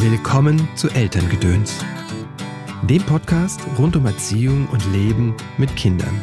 [0.00, 1.84] Willkommen zu Elterngedöns,
[2.88, 6.22] dem Podcast rund um Erziehung und Leben mit Kindern.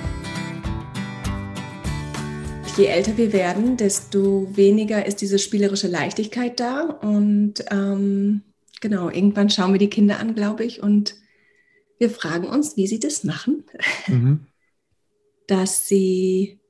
[2.78, 6.84] Je älter wir werden, desto weniger ist diese spielerische Leichtigkeit da.
[6.84, 8.44] Und ähm,
[8.80, 11.16] genau, irgendwann schauen wir die Kinder an, glaube ich, und
[12.00, 13.66] wir fragen uns, wie sie das machen,
[14.08, 14.48] mhm.
[15.48, 16.62] dass sie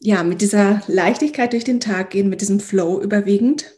[0.00, 3.77] ja mit dieser Leichtigkeit durch den Tag gehen, mit diesem Flow überwiegend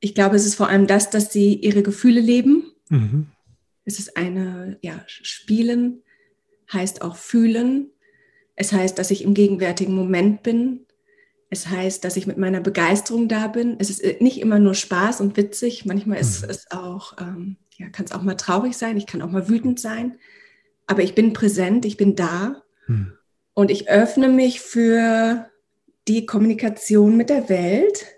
[0.00, 2.72] ich glaube, es ist vor allem das, dass sie ihre Gefühle leben.
[2.88, 3.28] Mhm.
[3.84, 6.02] Es ist eine, ja, Spielen
[6.72, 7.90] heißt auch fühlen.
[8.56, 10.86] Es heißt, dass ich im gegenwärtigen Moment bin.
[11.48, 13.76] Es heißt, dass ich mit meiner Begeisterung da bin.
[13.78, 15.86] Es ist äh, nicht immer nur Spaß und witzig.
[15.86, 16.50] Manchmal ist mhm.
[16.50, 18.96] es auch, ähm, ja, kann es auch mal traurig sein.
[18.96, 20.18] Ich kann auch mal wütend sein.
[20.86, 22.62] Aber ich bin präsent, ich bin da.
[22.88, 23.12] Mhm.
[23.54, 25.48] Und ich öffne mich für
[26.08, 28.15] die Kommunikation mit der Welt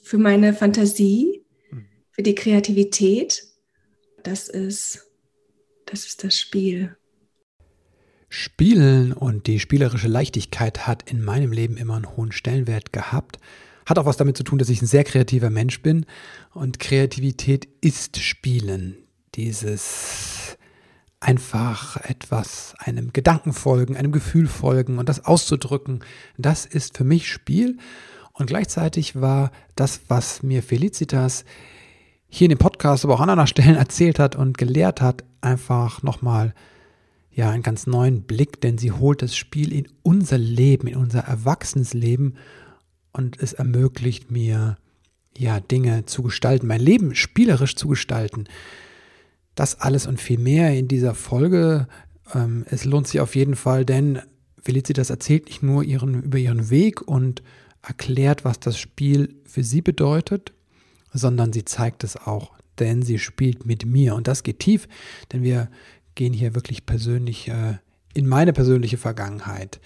[0.00, 1.86] für meine Fantasie, mhm.
[2.10, 3.44] für die Kreativität.
[4.22, 5.06] Das ist,
[5.86, 6.96] das ist das Spiel.
[8.28, 13.38] Spielen und die spielerische Leichtigkeit hat in meinem Leben immer einen hohen Stellenwert gehabt.
[13.86, 16.06] Hat auch was damit zu tun, dass ich ein sehr kreativer Mensch bin.
[16.54, 18.98] Und Kreativität ist Spielen.
[19.34, 20.56] Dieses
[21.18, 26.00] einfach etwas, einem Gedanken folgen, einem Gefühl folgen und das auszudrücken,
[26.38, 27.78] das ist für mich Spiel.
[28.40, 31.44] Und gleichzeitig war das, was mir Felicitas
[32.26, 36.02] hier in dem Podcast, aber auch an anderen Stellen erzählt hat und gelehrt hat, einfach
[36.02, 36.54] nochmal
[37.30, 41.20] ja, einen ganz neuen Blick, denn sie holt das Spiel in unser Leben, in unser
[41.20, 42.38] Erwachsenenleben
[43.12, 44.78] und es ermöglicht mir,
[45.36, 48.44] ja, Dinge zu gestalten, mein Leben spielerisch zu gestalten.
[49.54, 51.88] Das alles und viel mehr in dieser Folge.
[52.34, 54.22] Ähm, es lohnt sich auf jeden Fall, denn
[54.62, 57.42] Felicitas erzählt nicht nur ihren, über ihren Weg und
[57.82, 60.52] erklärt, was das Spiel für sie bedeutet,
[61.12, 64.14] sondern sie zeigt es auch, denn sie spielt mit mir.
[64.14, 64.88] Und das geht tief,
[65.32, 65.68] denn wir
[66.14, 67.78] gehen hier wirklich persönlich äh,
[68.14, 69.80] in meine persönliche Vergangenheit.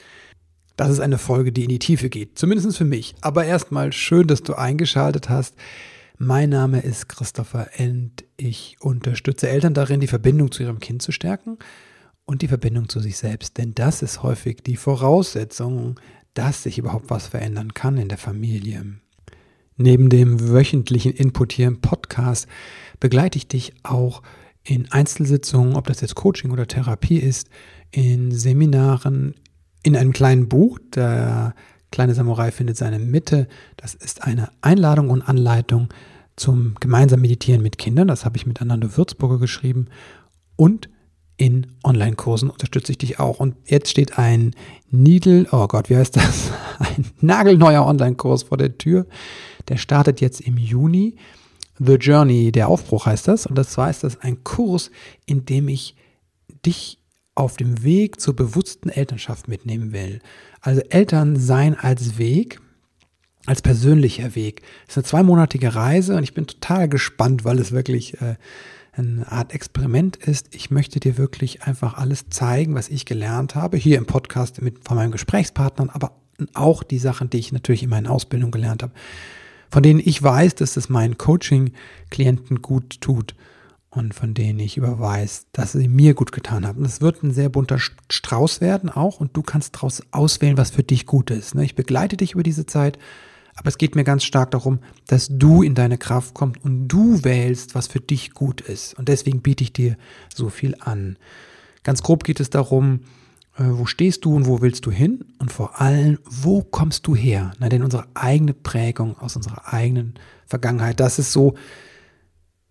[0.77, 3.15] Das ist eine Folge, die in die Tiefe geht, zumindest für mich.
[3.21, 5.55] Aber erstmal schön, dass du eingeschaltet hast.
[6.19, 8.25] Mein Name ist Christopher End.
[8.37, 11.59] Ich unterstütze Eltern darin, die Verbindung zu ihrem Kind zu stärken
[12.25, 13.59] und die Verbindung zu sich selbst.
[13.59, 16.01] Denn das ist häufig die Voraussetzung
[16.35, 18.85] dass sich überhaupt was verändern kann in der Familie.
[19.77, 22.47] Neben dem wöchentlichen Input hier im Podcast
[23.01, 24.23] begleite ich dich auch
[24.63, 27.49] in Einzelsitzungen, ob das jetzt Coaching oder Therapie ist,
[27.91, 29.35] in Seminaren,
[29.83, 30.79] in einem kleinen Buch.
[30.95, 31.55] Der
[31.91, 33.47] kleine Samurai findet seine Mitte.
[33.77, 35.89] Das ist eine Einladung und Anleitung
[36.37, 38.09] zum gemeinsamen Meditieren mit Kindern.
[38.09, 39.89] Das habe ich mit Anando Würzburger geschrieben.
[40.57, 40.89] Und
[41.37, 43.41] in Online-Kursen unterstütze ich dich auch.
[43.41, 44.55] Und jetzt steht ein
[45.03, 46.51] Needle, oh Gott, wie heißt das?
[46.79, 49.07] Ein nagelneuer Online-Kurs vor der Tür.
[49.69, 51.17] Der startet jetzt im Juni.
[51.79, 53.47] The Journey, der Aufbruch heißt das.
[53.47, 54.91] Und das das ist ein Kurs,
[55.27, 55.97] in dem ich
[56.65, 56.99] dich
[57.35, 60.21] auf dem Weg zur bewussten Elternschaft mitnehmen will.
[60.61, 62.61] Also Eltern sein als Weg,
[63.47, 64.63] als persönlicher Weg.
[64.87, 68.37] Es ist eine zweimonatige Reise und ich bin total gespannt, weil es wirklich äh,
[68.97, 70.55] eine Art Experiment ist.
[70.55, 74.85] Ich möchte dir wirklich einfach alles zeigen, was ich gelernt habe, hier im Podcast mit,
[74.87, 76.13] von meinen Gesprächspartnern, aber
[76.55, 78.93] auch die Sachen, die ich natürlich in meinen Ausbildungen gelernt habe,
[79.71, 83.35] von denen ich weiß, dass es meinen Coaching-Klienten gut tut
[83.91, 86.85] und von denen ich überweise, dass sie mir gut getan haben.
[86.85, 87.79] Es wird ein sehr bunter
[88.11, 91.55] Strauß werden auch und du kannst daraus auswählen, was für dich gut ist.
[91.55, 91.65] Ne?
[91.65, 92.99] Ich begleite dich über diese Zeit
[93.57, 97.23] aber es geht mir ganz stark darum, dass du in deine Kraft kommst und du
[97.23, 98.95] wählst, was für dich gut ist.
[98.95, 99.97] Und deswegen biete ich dir
[100.35, 101.17] so viel an.
[101.85, 103.01] Ganz grob geht es darum,
[103.57, 105.25] äh, wo stehst du und wo willst du hin?
[105.39, 107.53] Und vor allem, wo kommst du her?
[107.59, 110.15] Na, denn unsere eigene Prägung aus unserer eigenen
[110.47, 111.55] Vergangenheit, das ist so,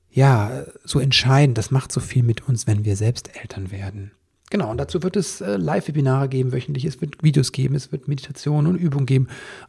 [0.10, 1.58] ja, so entscheidend.
[1.58, 4.12] Das macht so viel mit uns, wenn wir selbst Eltern werden.
[4.54, 6.86] Genau, und dazu wird es äh, Live-Webinare geben, wöchentlich.
[6.86, 9.28] Es wird Videos geben, es wird Meditationen und Übungen geben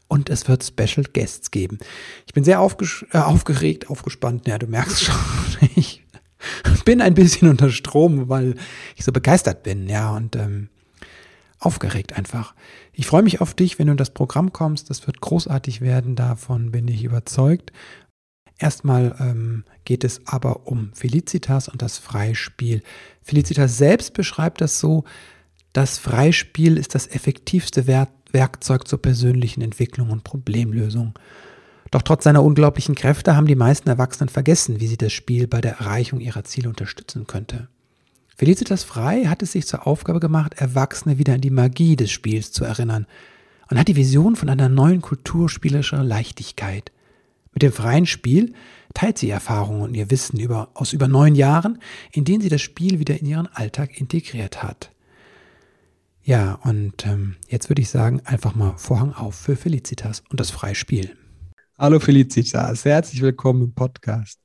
[0.08, 1.78] und es wird Special Guests geben.
[2.26, 4.46] Ich bin sehr äh, aufgeregt, aufgespannt.
[4.46, 5.14] Ja, du merkst schon,
[5.74, 6.04] ich
[6.84, 8.56] bin ein bisschen unter Strom, weil
[8.94, 10.68] ich so begeistert bin, ja, und ähm,
[11.60, 12.54] aufgeregt einfach.
[12.92, 14.90] Ich freue mich auf dich, wenn du in das Programm kommst.
[14.90, 17.72] Das wird großartig werden, davon bin ich überzeugt.
[18.58, 22.82] Erstmal ähm, geht es aber um Felicitas und das Freispiel.
[23.22, 25.04] Felicitas selbst beschreibt das so,
[25.72, 31.14] das Freispiel ist das effektivste Werk Werkzeug zur persönlichen Entwicklung und Problemlösung.
[31.92, 35.60] Doch trotz seiner unglaublichen Kräfte haben die meisten Erwachsenen vergessen, wie sie das Spiel bei
[35.60, 37.68] der Erreichung ihrer Ziele unterstützen könnte.
[38.36, 42.50] Felicitas Frei hat es sich zur Aufgabe gemacht, Erwachsene wieder an die Magie des Spiels
[42.50, 43.06] zu erinnern
[43.70, 46.90] und hat die Vision von einer neuen Kultur spielerischer Leichtigkeit–
[47.54, 48.52] Mit dem freien Spiel
[48.94, 51.78] teilt sie Erfahrungen und ihr Wissen über, aus über neun Jahren,
[52.12, 54.90] in denen sie das Spiel wieder in ihren Alltag integriert hat.
[56.22, 60.50] Ja, und ähm, jetzt würde ich sagen, einfach mal Vorhang auf für Felicitas und das
[60.50, 61.16] freie Spiel.
[61.78, 64.40] Hallo Felicitas, herzlich willkommen im Podcast.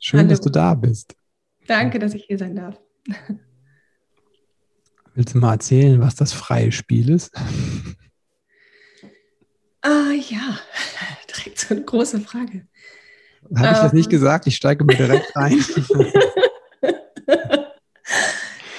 [0.00, 0.30] Schön, Hallo.
[0.30, 1.14] dass du da bist.
[1.66, 2.80] Danke, dass ich hier sein darf.
[5.14, 7.32] Willst du mal erzählen, was das freie Spiel ist?
[9.82, 10.58] Ah ja,
[11.70, 12.66] so eine große Frage.
[13.56, 14.10] Habe ich das nicht ähm.
[14.10, 14.46] gesagt?
[14.46, 15.58] Ich steige mir direkt ein.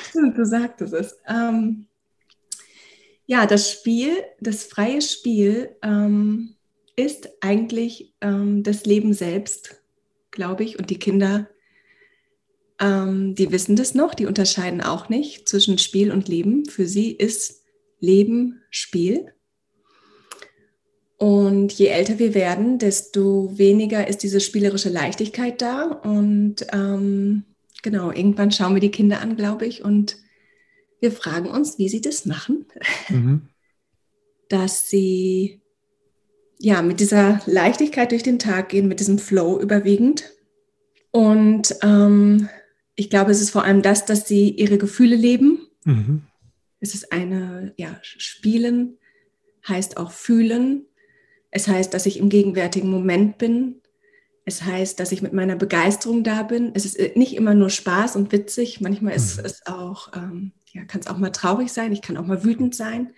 [0.09, 1.17] Stimmt, du sagtest es.
[1.27, 1.87] Ähm,
[3.25, 6.55] ja, das Spiel, das freie Spiel ähm,
[6.95, 9.81] ist eigentlich ähm, das Leben selbst,
[10.31, 10.77] glaube ich.
[10.77, 11.47] Und die Kinder,
[12.79, 16.65] ähm, die wissen das noch, die unterscheiden auch nicht zwischen Spiel und Leben.
[16.65, 17.63] Für sie ist
[17.99, 19.33] Leben Spiel.
[21.21, 25.83] Und je älter wir werden, desto weniger ist diese spielerische Leichtigkeit da.
[25.83, 27.43] Und ähm,
[27.83, 30.17] genau, irgendwann schauen wir die Kinder an, glaube ich, und
[30.99, 32.65] wir fragen uns, wie sie das machen,
[33.09, 33.49] mhm.
[34.49, 35.61] dass sie
[36.57, 40.23] ja mit dieser Leichtigkeit durch den Tag gehen, mit diesem Flow überwiegend.
[41.11, 42.49] Und ähm,
[42.95, 45.67] ich glaube, es ist vor allem das, dass sie ihre Gefühle leben.
[45.85, 46.23] Mhm.
[46.79, 48.97] Es ist eine, ja, Spielen
[49.67, 50.87] heißt auch fühlen
[51.51, 53.81] es heißt, dass ich im gegenwärtigen Moment bin.
[54.45, 56.71] Es heißt, dass ich mit meiner Begeisterung da bin.
[56.73, 58.81] Es ist äh, nicht immer nur Spaß und witzig.
[58.81, 59.45] Manchmal ist mhm.
[59.45, 61.91] es auch, ähm, ja, kann es auch mal traurig sein.
[61.91, 63.13] Ich kann auch mal wütend sein.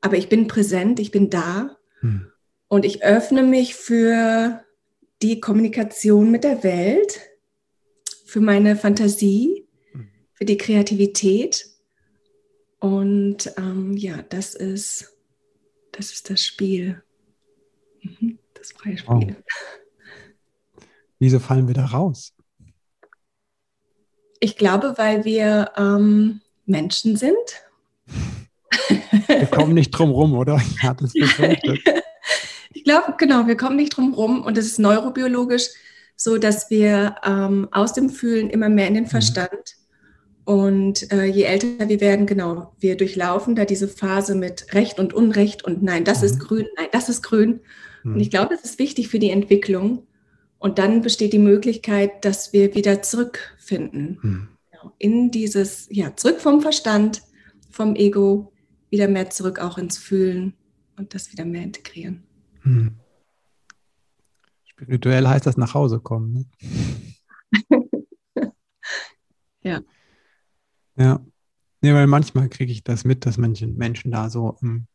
[0.00, 1.76] Aber ich bin präsent, ich bin da.
[2.02, 2.26] Mhm.
[2.68, 4.62] Und ich öffne mich für
[5.22, 7.20] die Kommunikation mit der Welt,
[8.24, 10.08] für meine Fantasie, mhm.
[10.32, 11.66] für die Kreativität.
[12.80, 15.16] Und ähm, ja, das ist,
[15.92, 17.02] das ist das Spiel.
[18.02, 19.36] Mhm, das freie Spiel.
[19.38, 20.82] Oh.
[21.18, 22.32] Wieso fallen wir da raus?
[24.40, 27.36] Ich glaube, weil wir ähm, Menschen sind.
[29.26, 30.60] Wir kommen nicht drum rum, oder?
[30.74, 31.80] Ich hatte es befürchtet.
[32.72, 35.68] ich glaube, genau, wir kommen nicht drum rum und es ist neurobiologisch
[36.16, 39.08] so, dass wir ähm, aus dem Fühlen immer mehr in den mhm.
[39.08, 39.50] Verstand
[40.46, 40.54] mhm.
[40.54, 45.14] und äh, je älter wir werden, genau, wir durchlaufen da diese Phase mit Recht und
[45.14, 46.26] Unrecht und nein, das mhm.
[46.26, 47.60] ist grün, nein, das ist grün.
[48.02, 48.14] Mhm.
[48.14, 50.06] Und ich glaube, das ist wichtig für die Entwicklung.
[50.58, 54.48] Und dann besteht die Möglichkeit, dass wir wieder zurückfinden mhm.
[54.98, 57.22] in dieses, ja, zurück vom Verstand,
[57.70, 58.52] vom Ego,
[58.90, 60.54] wieder mehr zurück auch ins Fühlen
[60.96, 62.24] und das wieder mehr integrieren.
[62.62, 62.96] Mhm.
[64.64, 66.46] Spirituell heißt das nach Hause kommen.
[67.52, 67.72] Ne?
[69.62, 69.80] ja.
[70.96, 71.24] Ja.
[71.82, 74.86] Nee, weil manchmal kriege ich das mit, dass manche Menschen da so um,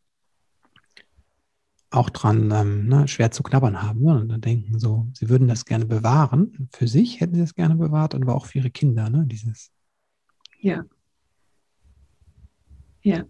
[1.91, 4.19] auch dran ähm, ne, schwer zu knabbern haben ne?
[4.19, 6.69] und dann denken so, sie würden das gerne bewahren.
[6.71, 9.25] Für sich hätten sie es gerne bewahrt, aber auch für ihre Kinder, ne?
[9.25, 9.71] Dieses.
[10.59, 10.85] Ja.
[13.01, 13.23] Ja.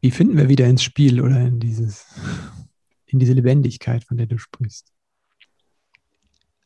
[0.00, 2.06] Wie finden wir wieder ins Spiel oder in dieses,
[3.06, 4.92] in diese Lebendigkeit, von der du sprichst?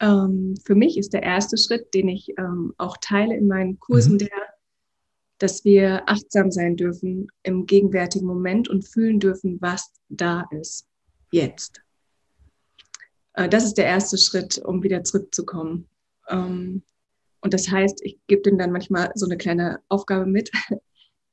[0.00, 4.14] Ähm, für mich ist der erste Schritt, den ich ähm, auch teile in meinen Kursen,
[4.14, 4.18] mhm.
[4.18, 4.30] der
[5.38, 10.86] dass wir achtsam sein dürfen im gegenwärtigen Moment und fühlen dürfen, was da ist,
[11.30, 11.82] jetzt.
[13.34, 15.88] Äh, das ist der erste Schritt, um wieder zurückzukommen.
[16.28, 16.82] Ähm,
[17.40, 20.50] und das heißt, ich gebe dem dann manchmal so eine kleine Aufgabe mit,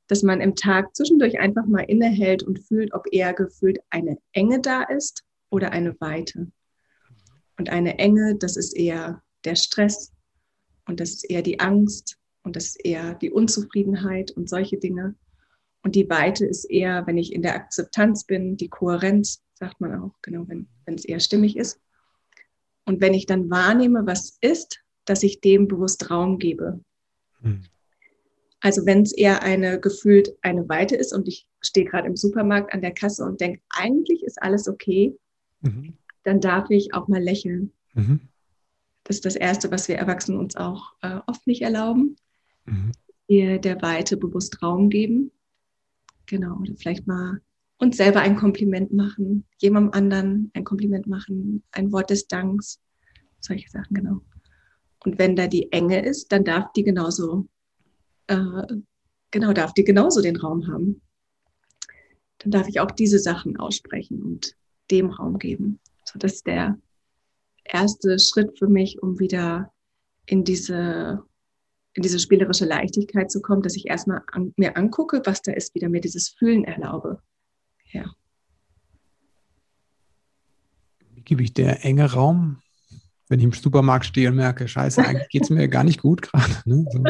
[0.06, 4.60] dass man im Tag zwischendurch einfach mal innehält und fühlt, ob eher gefühlt eine Enge
[4.60, 6.52] da ist oder eine Weite.
[7.58, 10.12] Und eine Enge, das ist eher der Stress
[10.86, 15.16] und das ist eher die Angst und das ist eher die Unzufriedenheit und solche Dinge.
[15.82, 20.00] Und die Weite ist eher, wenn ich in der Akzeptanz bin, die Kohärenz, sagt man
[20.00, 21.80] auch, genau, wenn, wenn es eher stimmig ist.
[22.84, 26.80] Und wenn ich dann wahrnehme, was ist, dass ich dem bewusst Raum gebe.
[27.40, 27.64] Hm.
[28.60, 32.72] Also wenn es eher eine gefühlt eine Weite ist und ich stehe gerade im Supermarkt
[32.72, 35.18] an der Kasse und denke, eigentlich ist alles okay,
[35.62, 35.94] mhm.
[36.22, 37.72] dann darf ich auch mal lächeln.
[37.94, 38.20] Mhm.
[39.02, 42.16] Das ist das Erste, was wir Erwachsenen uns auch äh, oft nicht erlauben
[42.66, 42.92] mhm.
[43.28, 45.32] ihr der Weite bewusst Raum geben.
[46.26, 47.40] Genau, oder vielleicht mal
[47.78, 52.80] uns selber ein Kompliment machen, jemandem anderen ein Kompliment machen, ein Wort des Danks,
[53.40, 54.20] solche Sachen, genau.
[55.04, 57.48] Und wenn da die Enge ist, dann darf die genauso,
[58.26, 58.66] äh,
[59.30, 61.02] genau, darf die genauso den Raum haben.
[62.38, 64.56] Dann darf ich auch diese Sachen aussprechen und
[64.90, 65.78] dem Raum geben.
[66.04, 66.78] So, das ist der
[67.64, 69.72] erste Schritt für mich, um wieder
[70.24, 71.22] in diese
[71.96, 75.74] in diese spielerische Leichtigkeit zu kommen, dass ich erstmal an, mir angucke, was da ist,
[75.74, 77.20] wieder mir dieses Fühlen erlaube.
[77.92, 78.04] Ja.
[81.26, 82.62] gebe ich der enge Raum,
[83.28, 86.22] wenn ich im Supermarkt stehe und merke, scheiße, eigentlich geht es mir gar nicht gut
[86.22, 86.54] gerade.
[86.64, 86.86] Ne?
[86.90, 87.04] So.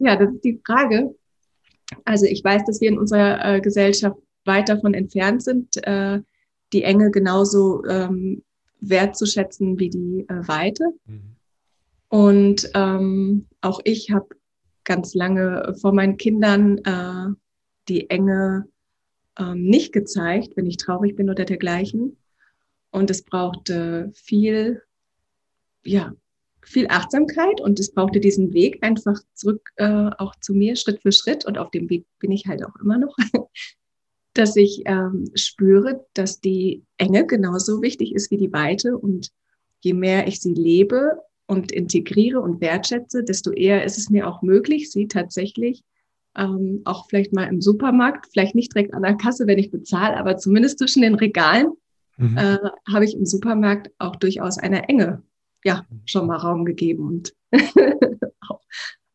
[0.00, 1.14] Ja, das ist die Frage.
[2.04, 6.20] Also ich weiß, dass wir in unserer äh, Gesellschaft weit davon entfernt sind, äh,
[6.72, 8.44] die Enge genauso ähm,
[8.80, 10.84] wertzuschätzen wie die äh, Weite.
[11.06, 11.37] Mhm.
[12.08, 14.28] Und ähm, auch ich habe
[14.84, 17.34] ganz lange vor meinen Kindern äh,
[17.88, 18.66] die Enge
[19.38, 22.16] ähm, nicht gezeigt, wenn ich traurig bin oder dergleichen.
[22.90, 24.82] Und es brauchte viel,
[25.84, 26.12] ja,
[26.62, 31.12] viel Achtsamkeit und es brauchte diesen Weg einfach zurück äh, auch zu mir, Schritt für
[31.12, 31.44] Schritt.
[31.44, 33.16] Und auf dem Weg bin ich halt auch immer noch,
[34.34, 38.96] dass ich ähm, spüre, dass die Enge genauso wichtig ist wie die Weite.
[38.96, 39.30] Und
[39.80, 41.18] je mehr ich sie lebe,
[41.48, 45.82] und integriere und wertschätze, desto eher ist es mir auch möglich, sie tatsächlich
[46.36, 50.16] ähm, auch vielleicht mal im Supermarkt, vielleicht nicht direkt an der Kasse, wenn ich bezahle,
[50.16, 51.72] aber zumindest zwischen den Regalen
[52.18, 52.36] mhm.
[52.36, 52.58] äh,
[52.92, 55.22] habe ich im Supermarkt auch durchaus eine Enge
[55.64, 57.34] ja schon mal Raum gegeben und
[58.48, 58.60] auch,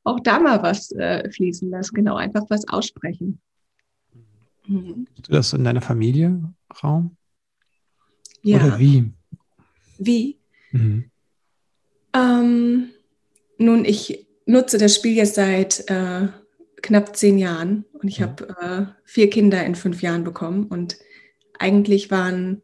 [0.03, 3.39] auch, da mal was äh, fließen lassen, genau, einfach was aussprechen.
[4.65, 5.07] Mhm.
[5.21, 7.15] du das in deiner Familie Raum?
[8.41, 8.57] Ja.
[8.57, 9.11] Oder wie?
[9.99, 10.39] Wie?
[10.71, 11.11] Mhm.
[12.13, 12.89] Ähm,
[13.57, 16.27] nun, ich nutze das Spiel jetzt seit äh,
[16.81, 18.23] knapp zehn Jahren und ich mhm.
[18.23, 20.97] habe äh, vier Kinder in fünf Jahren bekommen und
[21.57, 22.61] eigentlich waren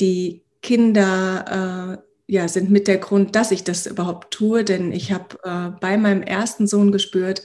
[0.00, 5.12] die Kinder äh, ja sind mit der Grund, dass ich das überhaupt tue, denn ich
[5.12, 7.42] habe äh, bei meinem ersten Sohn gespürt,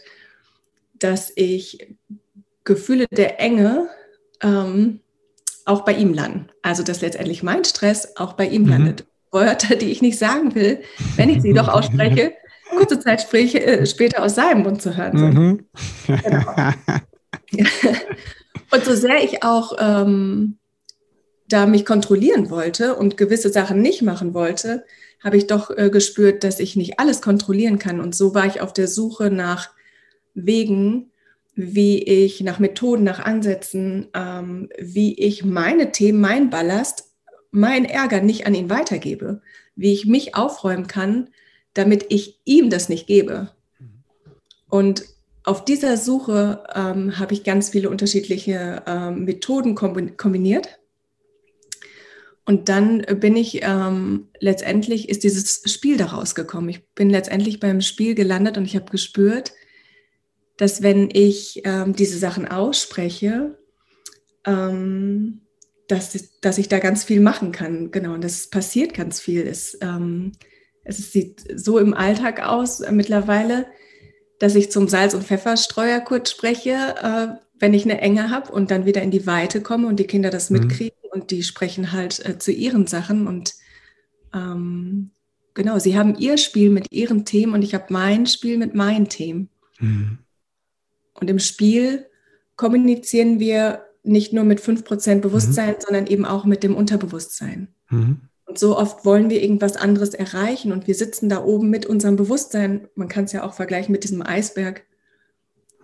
[0.94, 1.96] dass ich
[2.66, 3.90] Gefühle der Enge
[4.42, 5.00] ähm,
[5.66, 6.50] auch bei ihm landen.
[6.62, 8.70] Also dass letztendlich mein Stress auch bei ihm mhm.
[8.70, 9.06] landet.
[9.34, 10.82] Wörter, die ich nicht sagen will,
[11.16, 12.34] wenn ich sie doch ausspreche,
[12.70, 15.34] kurze Zeit spreche, äh, später aus seinem Mund zu hören sind.
[15.34, 15.66] Mhm.
[16.24, 17.66] Genau.
[18.72, 20.58] und so sehr ich auch ähm,
[21.48, 24.86] da mich kontrollieren wollte und gewisse Sachen nicht machen wollte,
[25.24, 28.00] habe ich doch äh, gespürt, dass ich nicht alles kontrollieren kann.
[28.00, 29.70] Und so war ich auf der Suche nach
[30.34, 31.12] Wegen,
[31.56, 37.12] wie ich, nach Methoden, nach Ansätzen, ähm, wie ich meine Themen, mein Ballast
[37.54, 39.42] mein Ärger nicht an ihn weitergebe,
[39.76, 41.30] wie ich mich aufräumen kann,
[41.74, 43.52] damit ich ihm das nicht gebe.
[44.70, 45.06] Und
[45.44, 50.80] auf dieser Suche ähm, habe ich ganz viele unterschiedliche ähm, Methoden kombiniert.
[52.46, 56.70] Und dann bin ich ähm, letztendlich, ist dieses Spiel daraus gekommen.
[56.70, 59.54] Ich bin letztendlich beim Spiel gelandet und ich habe gespürt,
[60.58, 63.58] dass wenn ich ähm, diese Sachen ausspreche,
[64.46, 65.42] ähm,
[65.94, 67.92] dass, dass ich da ganz viel machen kann.
[67.92, 69.46] Genau, und das passiert ganz viel.
[69.48, 70.34] Es, ähm,
[70.84, 73.68] es sieht so im Alltag aus äh, mittlerweile,
[74.40, 77.28] dass ich zum Salz- und Pfefferstreuer kurz spreche, äh,
[77.60, 80.30] wenn ich eine Enge habe und dann wieder in die Weite komme und die Kinder
[80.30, 80.60] das mhm.
[80.60, 83.54] mitkriegen und die sprechen halt äh, zu ihren Sachen und
[84.34, 85.12] ähm,
[85.54, 89.08] genau, sie haben ihr Spiel mit ihren Themen und ich habe mein Spiel mit meinen
[89.08, 89.50] Themen.
[89.80, 90.18] Mhm.
[91.14, 92.08] Und im Spiel
[92.56, 95.82] kommunizieren wir nicht nur mit 5% Bewusstsein, mhm.
[95.86, 97.70] sondern eben auch mit dem Unterbewusstsein.
[97.90, 98.22] Mhm.
[98.46, 102.18] Und so oft wollen wir irgendwas anderes erreichen und wir sitzen da oben mit unserem
[102.18, 102.88] Bewusstsein.
[102.96, 104.84] Man kann es ja auch vergleichen mit diesem Eisberg,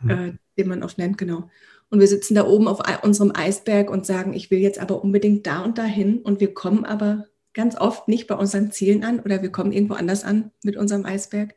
[0.01, 0.09] mhm.
[0.09, 1.49] äh, den man oft nennt, genau.
[1.89, 5.47] Und wir sitzen da oben auf unserem Eisberg und sagen, ich will jetzt aber unbedingt
[5.47, 9.41] da und dahin und wir kommen aber ganz oft nicht bei unseren Zielen an oder
[9.41, 11.55] wir kommen irgendwo anders an mit unserem Eisberg.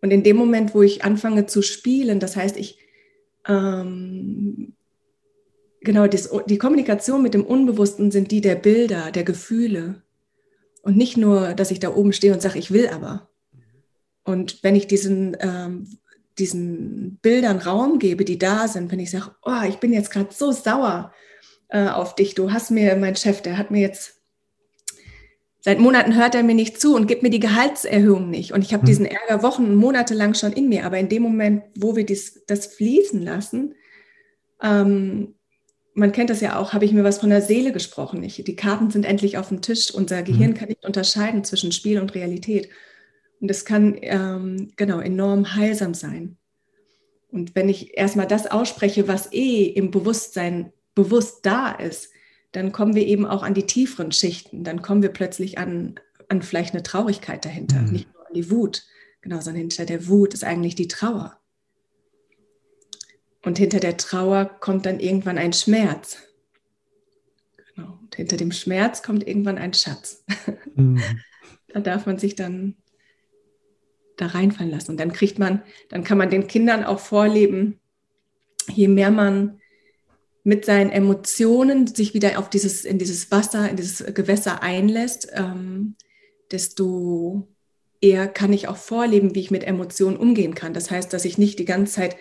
[0.00, 2.78] Und in dem Moment, wo ich anfange zu spielen, das heißt, ich
[3.46, 4.74] ähm,
[5.88, 10.02] genau, das, die Kommunikation mit dem Unbewussten sind die der Bilder, der Gefühle.
[10.82, 13.30] Und nicht nur, dass ich da oben stehe und sage, ich will aber.
[14.22, 15.88] Und wenn ich diesen, ähm,
[16.38, 20.28] diesen Bildern Raum gebe, die da sind, wenn ich sage, oh, ich bin jetzt gerade
[20.30, 21.10] so sauer
[21.68, 24.20] äh, auf dich, du hast mir, mein Chef, der hat mir jetzt,
[25.60, 28.52] seit Monaten hört er mir nicht zu und gibt mir die Gehaltserhöhung nicht.
[28.52, 28.88] Und ich habe mhm.
[28.88, 30.84] diesen Ärger Wochen und Monate lang schon in mir.
[30.84, 33.74] Aber in dem Moment, wo wir dies, das fließen lassen,
[34.62, 35.34] ähm,
[35.98, 38.22] man kennt das ja auch, habe ich mir was von der Seele gesprochen.
[38.22, 39.92] Ich, die Karten sind endlich auf dem Tisch.
[39.92, 40.54] Unser Gehirn mhm.
[40.54, 42.68] kann nicht unterscheiden zwischen Spiel und Realität.
[43.40, 46.36] Und es kann ähm, genau enorm heilsam sein.
[47.30, 52.10] Und wenn ich erstmal das ausspreche, was eh im Bewusstsein bewusst da ist,
[52.52, 54.64] dann kommen wir eben auch an die tieferen Schichten.
[54.64, 57.92] Dann kommen wir plötzlich an, an vielleicht eine Traurigkeit dahinter, mhm.
[57.92, 58.84] nicht nur an die Wut.
[59.20, 61.38] Genau, sondern hinter der Wut ist eigentlich die Trauer.
[63.48, 66.18] Und hinter der Trauer kommt dann irgendwann ein Schmerz.
[67.74, 67.98] Genau.
[68.02, 70.22] Und hinter dem Schmerz kommt irgendwann ein Schatz.
[70.74, 71.00] Mhm.
[71.68, 72.76] da darf man sich dann
[74.18, 74.90] da reinfallen lassen.
[74.90, 77.80] Und dann kriegt man, dann kann man den Kindern auch vorleben,
[78.70, 79.62] je mehr man
[80.44, 85.96] mit seinen Emotionen sich wieder auf dieses, in dieses Wasser, in dieses Gewässer einlässt, ähm,
[86.50, 87.48] desto
[88.02, 90.74] eher kann ich auch vorleben, wie ich mit Emotionen umgehen kann.
[90.74, 92.16] Das heißt, dass ich nicht die ganze Zeit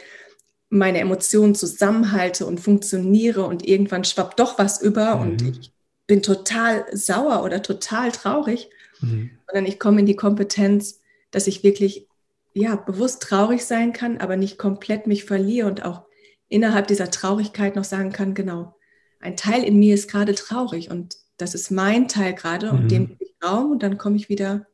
[0.70, 5.22] meine Emotionen zusammenhalte und funktioniere und irgendwann schwappt doch was über mhm.
[5.22, 5.72] und ich
[6.08, 8.70] bin total sauer oder total traurig,
[9.02, 9.32] mhm.
[9.48, 12.08] sondern ich komme in die Kompetenz, dass ich wirklich
[12.54, 16.04] ja bewusst traurig sein kann, aber nicht komplett mich verliere und auch
[16.50, 18.76] innerhalb dieser Traurigkeit noch sagen kann, genau,
[19.20, 22.80] ein Teil in mir ist gerade traurig und das ist mein Teil gerade mhm.
[22.80, 24.66] und dem gebe ich Raum und dann komme ich wieder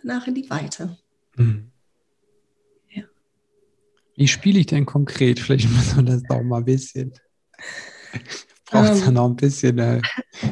[0.00, 0.98] danach in die Weite.
[1.36, 1.71] Mhm.
[4.16, 5.40] Wie spiele ich denn konkret?
[5.40, 7.12] Vielleicht muss man das doch mal ein bisschen.
[8.66, 9.78] Braucht es um, ja noch ein bisschen.
[9.78, 10.00] Äh,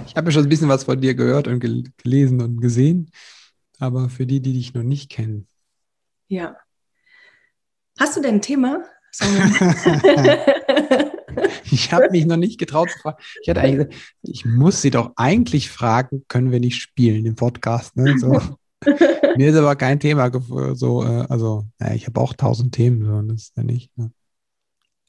[0.06, 3.10] ich habe ja schon ein bisschen was von dir gehört und gel gelesen und gesehen,
[3.78, 5.46] aber für die, die dich noch nicht kennen.
[6.28, 6.56] Ja.
[7.98, 8.84] Hast du denn ein Thema?
[11.70, 13.18] ich habe mich noch nicht getraut zu fragen.
[13.42, 17.34] Ich hatte eigentlich gesagt, ich muss sie doch eigentlich fragen, können wir nicht spielen im
[17.34, 17.96] Podcast.
[17.96, 18.16] Ne?
[18.18, 18.40] So.
[19.36, 20.30] Mir ist aber kein Thema
[20.74, 23.96] so, äh, also ja, ich habe auch tausend Themen, so, das ist ja nicht.
[23.98, 24.12] Ne?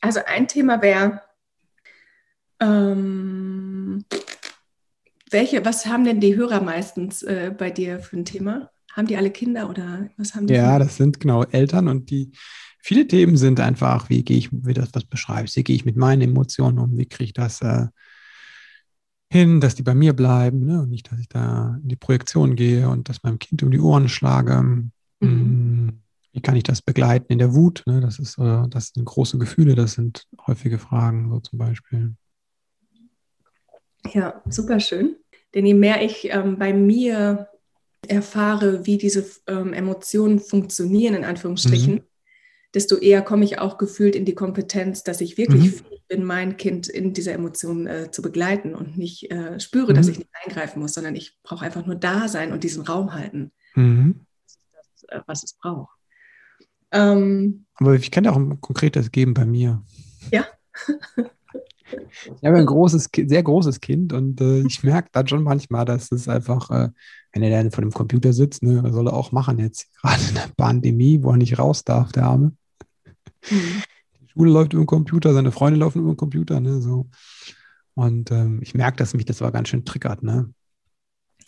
[0.01, 1.21] Also ein Thema wäre,
[2.59, 4.05] ähm,
[5.29, 8.69] welche, was haben denn die Hörer meistens äh, bei dir für ein Thema?
[8.93, 10.53] Haben die alle Kinder oder was haben die?
[10.53, 12.33] Ja, das sind genau Eltern und die
[12.79, 15.95] viele Themen sind einfach, wie gehe ich, wie das was beschreibst, wie gehe ich mit
[15.95, 17.87] meinen Emotionen um, wie kriege ich das äh,
[19.31, 20.81] hin, dass die bei mir bleiben ne?
[20.81, 23.79] und nicht, dass ich da in die Projektion gehe und das meinem Kind um die
[23.79, 24.61] Ohren schlage.
[24.61, 24.91] Mhm.
[25.21, 26.01] Hm,
[26.33, 27.83] wie kann ich das begleiten in der Wut?
[27.85, 28.01] Ne?
[28.01, 32.13] Das, ist, äh, das sind große Gefühle, das sind häufige Fragen, so zum Beispiel.
[34.13, 35.15] Ja, super schön.
[35.55, 37.47] Denn je mehr ich ähm, bei mir
[38.07, 42.10] erfahre, wie diese ähm, Emotionen funktionieren, in Anführungsstrichen, mhm
[42.73, 45.73] desto eher komme ich auch gefühlt in die Kompetenz, dass ich wirklich mhm.
[45.73, 49.95] fähig bin, mein Kind in dieser Emotion äh, zu begleiten und nicht äh, spüre, mhm.
[49.95, 53.13] dass ich nicht eingreifen muss, sondern ich brauche einfach nur da sein und diesen Raum
[53.13, 53.51] halten.
[53.75, 54.21] Mhm.
[54.43, 55.97] Das ist das, äh, was es braucht.
[56.91, 59.81] Ähm, Aber ich kann dir auch ein konkretes geben bei mir.
[60.31, 60.45] Ja.
[61.93, 66.11] Ich habe ein großes, sehr großes Kind und äh, ich merke dann schon manchmal, dass
[66.11, 66.89] es einfach, äh,
[67.33, 70.35] wenn er dann vor dem Computer sitzt, ne, soll er auch machen jetzt, gerade in
[70.35, 72.53] der Pandemie, wo er nicht raus darf, der Arme.
[73.49, 73.83] Mhm.
[74.19, 77.09] Die Schule läuft über den Computer, seine Freunde laufen über den Computer, ne, so.
[77.93, 80.53] Und ähm, ich merke, dass mich das aber ganz schön triggert, ne?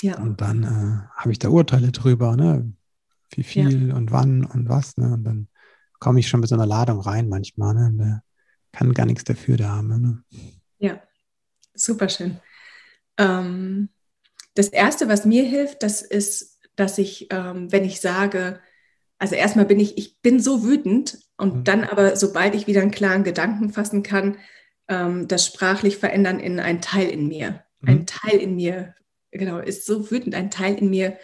[0.02, 0.18] Ja.
[0.20, 2.74] Und dann äh, habe ich da Urteile drüber, ne?
[3.36, 3.96] Wie viel ja.
[3.96, 5.14] und wann und was, ne?
[5.14, 5.48] Und dann
[6.00, 7.92] komme ich schon mit so einer Ladung rein manchmal, ne?
[7.94, 8.24] Der
[8.74, 10.24] kann gar nichts dafür, der Arme, ne?
[10.80, 11.02] Ja,
[11.74, 12.40] super schön.
[13.18, 13.90] Ähm,
[14.56, 18.60] das Erste, was mir hilft, das ist, dass ich, ähm, wenn ich sage,
[19.24, 21.64] also erstmal bin ich, ich bin so wütend und mhm.
[21.64, 24.36] dann aber, sobald ich wieder einen klaren Gedanken fassen kann,
[24.90, 27.64] ähm, das sprachlich verändern in ein Teil in mir.
[27.80, 27.90] Mhm.
[27.90, 28.96] Ein Teil in mir,
[29.32, 31.18] genau, ist so wütend, ein Teil in mir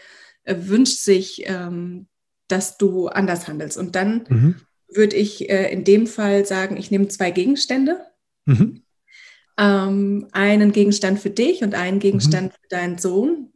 [0.46, 2.08] äh, wünscht sich, ähm,
[2.48, 3.78] dass du anders handelst.
[3.78, 4.56] Und dann mhm.
[4.88, 8.00] würde ich äh, in dem Fall sagen, ich nehme zwei Gegenstände.
[8.46, 8.82] Mhm.
[9.58, 12.56] Ähm, einen Gegenstand für dich und einen Gegenstand mhm.
[12.62, 13.52] für deinen Sohn.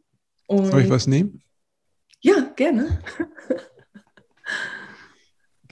[0.47, 1.41] Und Soll ich was nehmen?
[2.19, 2.99] Ja, gerne.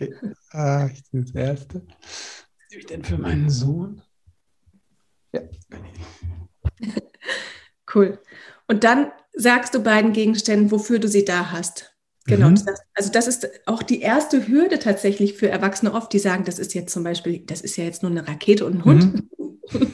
[0.01, 0.13] Okay.
[0.51, 1.81] Ah, ich nehme das erste.
[1.87, 4.01] Was nehme ich denn für meinen Sohn?
[5.33, 5.41] Ja.
[7.93, 8.19] Cool.
[8.67, 11.93] Und dann sagst du beiden Gegenständen, wofür du sie da hast.
[12.25, 12.49] Genau.
[12.49, 12.63] Mhm.
[12.65, 16.57] Das, also das ist auch die erste Hürde tatsächlich für Erwachsene oft, die sagen, das
[16.57, 19.13] ist jetzt zum Beispiel, das ist ja jetzt nur eine Rakete und ein Hund.
[19.13, 19.91] Mhm.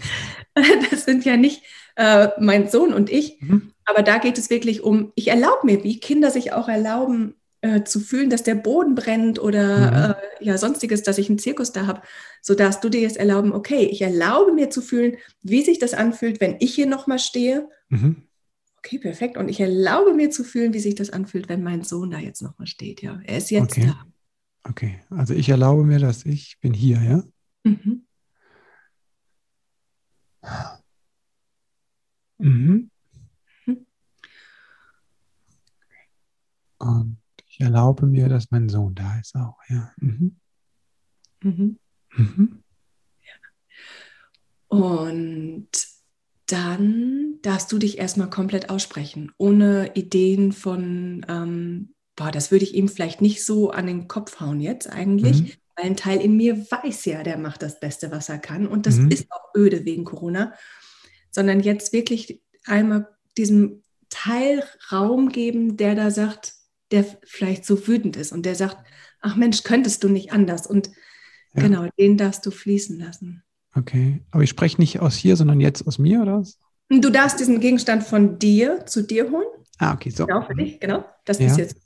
[0.92, 1.64] Das sind ja nicht
[1.96, 3.42] äh, mein Sohn und ich.
[3.42, 3.74] Mhm.
[3.86, 7.84] Aber da geht es wirklich um, ich erlaube mir, wie Kinder sich auch erlauben, äh,
[7.84, 10.16] zu fühlen, dass der Boden brennt oder mhm.
[10.42, 12.02] äh, ja sonstiges, dass ich einen Zirkus da habe,
[12.42, 15.94] so darfst du dir jetzt erlauben, okay, ich erlaube mir zu fühlen, wie sich das
[15.94, 17.70] anfühlt, wenn ich hier nochmal stehe.
[17.90, 18.24] Mhm.
[18.78, 19.38] Okay, perfekt.
[19.38, 22.42] Und ich erlaube mir zu fühlen, wie sich das anfühlt, wenn mein Sohn da jetzt
[22.42, 23.02] nochmal steht.
[23.02, 23.88] Ja, er ist jetzt okay.
[23.88, 24.06] da.
[24.70, 27.24] Okay, also ich erlaube mir, dass ich bin hier, ja?
[27.64, 28.06] Mhm.
[32.38, 32.92] Mhm.
[33.66, 33.86] mhm.
[36.78, 37.18] Und
[37.58, 39.92] ich erlaube mir, dass mein Sohn da ist auch, ja.
[39.98, 40.36] Mhm.
[41.42, 41.80] Mhm.
[42.16, 42.64] Mhm.
[43.22, 44.78] ja.
[44.78, 45.70] Und
[46.46, 52.76] dann darfst du dich erstmal komplett aussprechen, ohne Ideen von, ähm, boah, das würde ich
[52.76, 55.52] ihm vielleicht nicht so an den Kopf hauen jetzt eigentlich, mhm.
[55.76, 58.68] weil ein Teil in mir weiß ja, der macht das Beste, was er kann.
[58.68, 59.10] Und das mhm.
[59.10, 60.54] ist auch öde wegen Corona,
[61.32, 66.57] sondern jetzt wirklich einmal diesem Teil Raum geben, der da sagt,
[66.92, 68.78] der vielleicht so wütend ist und der sagt,
[69.22, 70.68] ach Mensch, könntest du nicht anders?
[70.68, 70.90] Und
[71.54, 71.64] ja.
[71.64, 73.44] genau, den darfst du fließen lassen.
[73.76, 74.22] Okay.
[74.32, 76.44] Aber ich spreche nicht aus hier, sondern jetzt aus mir, oder?
[76.90, 79.48] Du darfst diesen Gegenstand von dir zu dir holen.
[79.80, 80.26] Ah, okay, so.
[80.26, 81.06] Genau, für dich, genau.
[81.26, 81.48] Das Ja.
[81.48, 81.78] ist jetzt,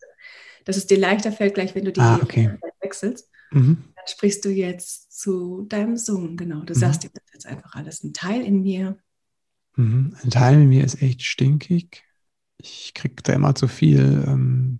[0.66, 2.58] dass es dir leichter fällt, gleich wenn du die Ah, okay.
[2.82, 3.30] Wechselst.
[3.52, 3.78] Mhm.
[3.96, 6.62] Dann sprichst du jetzt zu deinem Sohn, genau.
[6.62, 6.78] Du Mhm.
[6.80, 8.04] sagst ihm das jetzt einfach alles.
[8.04, 8.98] Ein Teil in mir.
[9.76, 10.16] Mhm.
[10.24, 12.04] Ein Teil in mir ist echt stinkig.
[12.58, 14.80] Ich krieg da immer zu viel, ähm,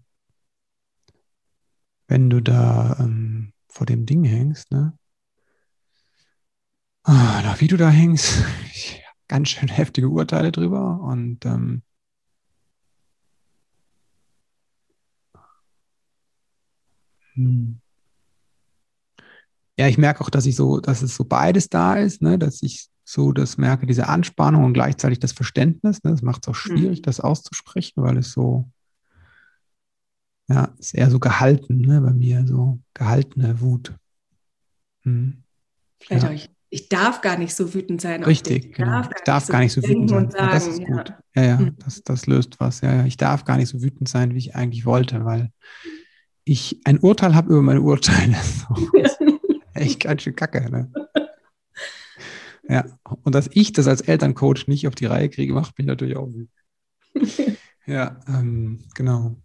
[2.12, 4.94] wenn du da ähm, vor dem Ding hängst, ne?
[7.04, 8.44] Ah, wie du da hängst,
[8.74, 11.84] ich hab ganz schön heftige Urteile drüber und ähm,
[17.36, 17.80] hm.
[19.80, 22.38] Ja, ich merke auch, dass ich so, dass es so beides da ist, ne?
[22.38, 26.04] dass ich so das merke, diese Anspannung und gleichzeitig das Verständnis.
[26.04, 26.12] Ne?
[26.12, 27.04] Das macht es auch schwierig, Mhm.
[27.04, 28.70] das auszusprechen, weil es so,
[30.54, 32.02] ja, ist eher so gehalten, ne?
[32.02, 33.94] bei mir, so gehaltene Wut.
[35.04, 35.44] Hm.
[36.00, 36.30] Vielleicht Ja.
[36.30, 38.24] auch, ich, ich darf gar nicht so wütend sein.
[38.24, 38.66] Richtig.
[38.66, 39.02] Ich genau.
[39.02, 40.46] Ich darf gar nicht so denken wütend sein.
[40.46, 40.86] Ja, das ist ja.
[40.86, 41.14] gut.
[41.36, 41.76] Ja, ja, Mhm.
[41.80, 42.82] das, das löst was.
[42.82, 45.52] Ja, ja, ich darf gar nicht so wütend sein, wie ich eigentlich wollte, weil
[46.44, 48.36] ich ein Urteil habe über meine Urteile.
[48.44, 48.90] So,
[49.74, 50.70] echt ganz schön kacke.
[50.70, 50.92] Ne?
[52.70, 52.86] Ja,
[53.24, 56.28] und dass ich das als Elterncoach nicht auf die Reihe kriege, macht mich natürlich auch
[56.28, 56.50] wütend.
[57.88, 59.36] Ja, ähm, genau.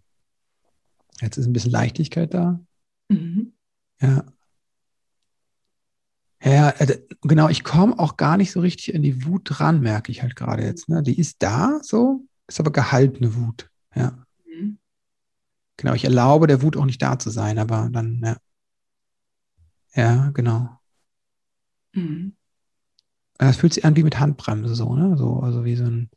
[1.21, 2.59] Jetzt ist ein bisschen Leichtigkeit da.
[3.09, 3.53] Mhm.
[4.01, 4.25] Ja.
[6.43, 9.81] Ja, ja, äh, genau, ich komme auch gar nicht so richtig in die Wut ran,
[9.81, 10.87] merke ich halt gerade jetzt.
[10.87, 11.01] Ne?
[11.01, 13.69] Die ist da, so, ist aber gehaltene Wut.
[13.95, 14.77] Ja, Mhm.
[15.77, 15.93] genau.
[15.93, 18.37] Ich erlaube der Wut auch nicht da zu sein, aber dann, ja.
[19.95, 20.79] Ja, genau.
[21.93, 22.33] Mhm.
[23.39, 25.17] Es fühlt sich an wie mit Handbremse, so, ne?
[25.17, 26.09] So, also wie so ein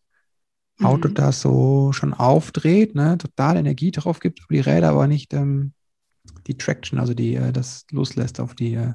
[0.83, 1.14] Auto, Mhm.
[1.14, 3.19] das so schon aufdreht, ne?
[3.19, 5.73] Total Energie drauf gibt, aber die Räder aber nicht ähm,
[6.47, 8.95] die Traction, also die, äh, das loslässt auf die, äh,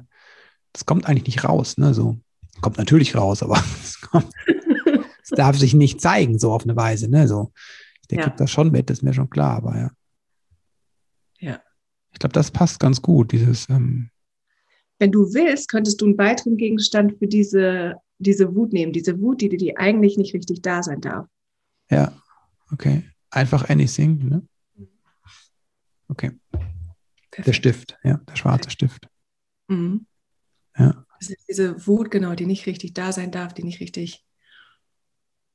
[0.74, 1.94] das kommt eigentlich nicht raus, ne?
[1.94, 2.18] So.
[2.62, 4.32] Kommt natürlich raus, aber es kommt,
[5.24, 7.28] es darf sich nicht zeigen, so auf eine Weise, ne?
[7.28, 7.52] So.
[8.10, 8.24] Der Ja.
[8.26, 9.92] kriegt das schon mit, das ist mir schon klar, aber ja.
[11.40, 11.60] Ja.
[12.14, 14.10] Ich glaube, das passt ganz gut, dieses, ähm,
[15.00, 18.94] Wenn du willst, könntest du einen weiteren Gegenstand für diese, diese Wut nehmen.
[18.94, 21.28] Diese Wut, die, die eigentlich nicht richtig da sein darf.
[21.90, 22.14] Ja,
[22.72, 23.04] okay.
[23.30, 24.48] Einfach anything, ne?
[26.08, 26.32] Okay.
[26.52, 26.62] Der
[27.32, 27.56] Perfekt.
[27.56, 29.10] Stift, ja, der schwarze Stift.
[29.68, 30.06] Mhm.
[30.78, 31.06] Ja.
[31.20, 34.26] Das ist diese Wut, genau, die nicht richtig da sein darf, die nicht richtig,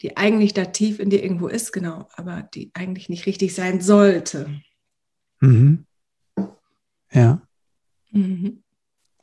[0.03, 3.81] die eigentlich da tief in dir irgendwo ist, genau, aber die eigentlich nicht richtig sein
[3.81, 4.61] sollte.
[5.41, 5.87] Mhm.
[7.13, 7.43] Ja.
[8.11, 8.63] Mhm.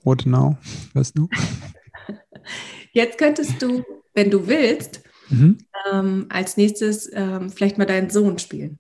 [0.04, 0.58] What now?
[0.94, 1.30] Was du?
[2.92, 5.58] Jetzt könntest du, wenn du willst, Mhm.
[5.92, 8.80] ähm, als nächstes ähm, vielleicht mal deinen Sohn spielen.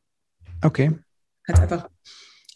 [0.64, 0.98] Okay.
[1.44, 1.90] Kannst einfach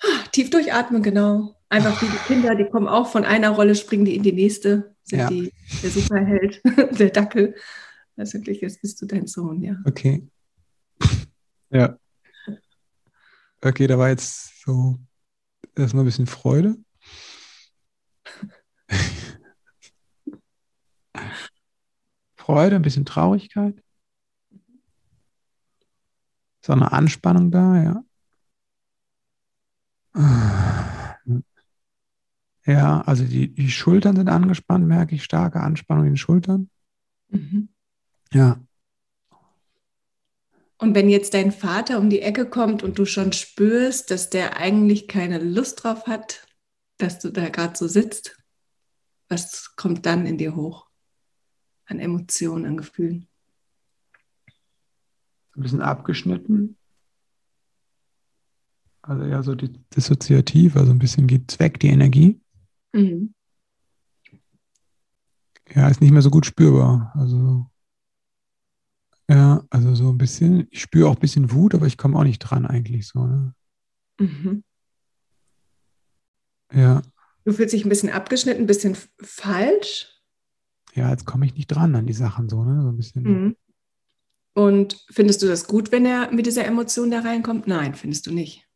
[0.02, 1.56] ah, tief durchatmen, genau.
[1.70, 4.96] Einfach wie die Kinder, die kommen auch von einer Rolle, springen die in die nächste,
[5.04, 5.30] sind Ja.
[5.30, 6.62] die der Superheld,
[7.00, 7.56] der Dackel.
[8.18, 9.76] Ist wirklich, jetzt bist du dein Sohn, ja.
[9.86, 10.28] Okay.
[11.74, 11.98] Ja.
[13.62, 15.00] Okay, da war jetzt so
[15.74, 16.76] erstmal ein bisschen Freude.
[22.42, 23.82] Freude, ein bisschen Traurigkeit.
[26.62, 28.04] So eine Anspannung da, ja.
[32.66, 36.70] Ja, also die, die Schultern sind angespannt, merke ich starke Anspannung in den Schultern.
[37.30, 37.70] Mhm.
[38.34, 38.60] Ja,
[40.82, 44.58] Und wenn jetzt dein Vater um die Ecke kommt und du schon spürst, dass der
[44.58, 46.48] eigentlich keine Lust drauf hat,
[46.98, 48.36] dass du da gerade so sitzt,
[49.30, 50.91] was kommt dann in dir hoch?
[51.92, 53.28] An Emotionen, an Gefühlen.
[55.58, 56.78] ein bisschen abgeschnitten.
[59.02, 62.40] Also ja, so dissoziativ, also ein bisschen geht's weg, die Energie.
[62.94, 63.34] Mhm.
[65.76, 67.12] Ja, ist nicht mehr so gut spürbar.
[67.14, 67.70] Also
[69.30, 72.24] ja, also so ein bisschen, ich spüre auch ein bisschen Wut, aber ich komme auch
[72.24, 73.26] nicht dran eigentlich so.
[73.28, 73.54] Ne?
[74.18, 74.64] Mhm.
[76.72, 77.02] Ja,
[77.44, 80.11] Du fühlst dich ein bisschen abgeschnitten, ein bisschen falsch.
[80.94, 82.82] Ja, jetzt komme ich nicht dran an die Sachen so, ne?
[82.82, 83.24] So ein bisschen.
[83.24, 83.56] Mhm.
[84.54, 87.68] Und findest du das gut, wenn er mit dieser Emotion da reinkommt?
[87.68, 88.68] Nein, findest du nicht.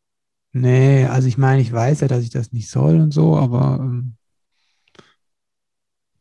[0.52, 3.78] Nee, also ich meine, ich weiß ja, dass ich das nicht soll und so, aber
[3.82, 4.16] ähm,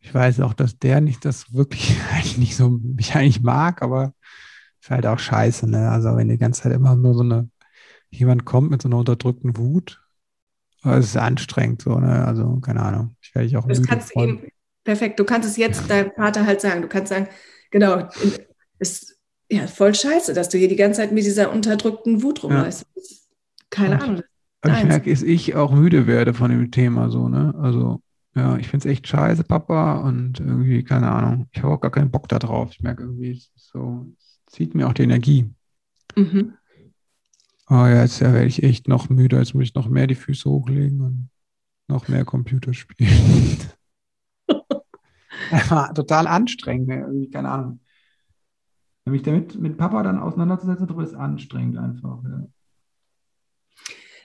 [0.01, 4.13] ich weiß auch, dass der nicht das wirklich eigentlich nicht so mich eigentlich mag, aber
[4.81, 5.89] ist halt auch scheiße, ne?
[5.89, 7.49] Also wenn die ganze Zeit immer nur so eine,
[8.09, 10.03] jemand kommt mit so einer unterdrückten Wut,
[10.83, 12.25] das ist anstrengend so, ne?
[12.25, 14.41] Also keine Ahnung, ich werde ich auch Das kannst du ihm,
[14.85, 16.81] perfekt, du kannst es jetzt deinem Vater halt sagen.
[16.81, 17.27] Du kannst sagen,
[17.71, 18.07] genau,
[18.79, 19.19] ist
[19.49, 22.85] ja voll scheiße, dass du hier die ganze Zeit mit dieser unterdrückten Wut rumläufst.
[22.95, 23.27] Ist
[23.69, 24.21] Keine Ahnung.
[24.61, 27.53] Aber ich merke, dass ich auch müde werde von dem Thema so, ne?
[27.59, 28.01] Also
[28.35, 29.99] ja, ich finde es echt scheiße, Papa.
[29.99, 32.71] Und irgendwie, keine Ahnung, ich habe auch gar keinen Bock da drauf.
[32.71, 35.49] Ich merke irgendwie, es so, es zieht mir auch die Energie.
[36.15, 36.53] Mhm.
[37.69, 39.37] Oh ja, jetzt ja, werde ich echt noch müde.
[39.37, 41.29] Jetzt muss ich noch mehr die Füße hochlegen und
[41.87, 43.09] noch mehr Computer spielen.
[45.69, 47.01] war total anstrengend, ne?
[47.01, 47.79] irgendwie, keine Ahnung.
[49.07, 52.23] Mich damit mit Papa dann auseinanderzusetzen, das ist anstrengend einfach.
[52.23, 52.47] Ja.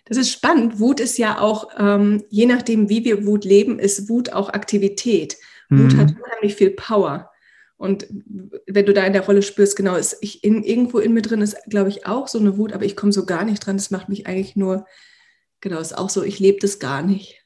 [0.06, 0.80] Das ist spannend.
[0.80, 5.36] Wut ist ja auch, ähm, je nachdem, wie wir Wut leben, ist Wut auch Aktivität.
[5.68, 5.84] Mhm.
[5.84, 7.30] Wut hat unheimlich viel Power.
[7.76, 8.06] Und
[8.66, 11.40] wenn du da in der Rolle spürst, genau, ist ich in, irgendwo in mir drin
[11.40, 13.76] ist, glaube ich, auch so eine Wut, aber ich komme so gar nicht dran.
[13.76, 14.84] Das macht mich eigentlich nur,
[15.60, 17.39] genau, ist auch so, ich lebe das gar nicht.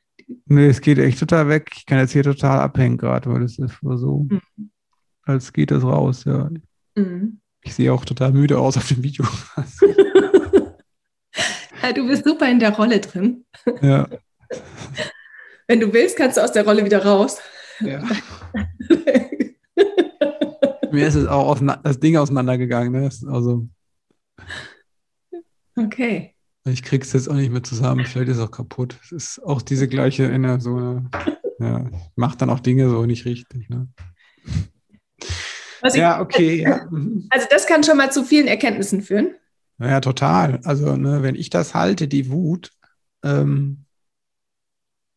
[0.47, 1.71] Nee, es geht echt total weg.
[1.77, 4.71] Ich kann jetzt hier total abhängen gerade, weil es ist so, mhm.
[5.23, 6.51] als geht das raus, ja.
[6.95, 7.41] Mhm.
[7.63, 9.25] Ich sehe auch total müde aus auf dem Video.
[11.83, 13.45] ja, du bist super in der Rolle drin.
[13.81, 14.09] Ja.
[15.67, 17.39] Wenn du willst, kannst du aus der Rolle wieder raus.
[17.81, 18.03] Ja.
[20.93, 22.93] Mir ist es auch das Ding auseinandergegangen.
[22.93, 23.09] Ne?
[23.27, 23.67] Also.
[25.77, 26.34] Okay.
[26.66, 28.98] Ich krieg's jetzt auch nicht mehr zusammen, vielleicht ist es auch kaputt.
[29.03, 31.11] Es ist auch diese gleiche Inner, so eine,
[31.59, 33.68] ja, macht dann auch Dinge so nicht richtig.
[33.68, 33.88] Ne?
[35.83, 36.62] Also ja, okay.
[36.62, 36.88] Ja.
[37.31, 39.35] Also das kann schon mal zu vielen Erkenntnissen führen.
[39.79, 40.61] Ja, total.
[40.64, 42.70] Also ne, wenn ich das halte, die Wut,
[43.22, 43.84] ähm,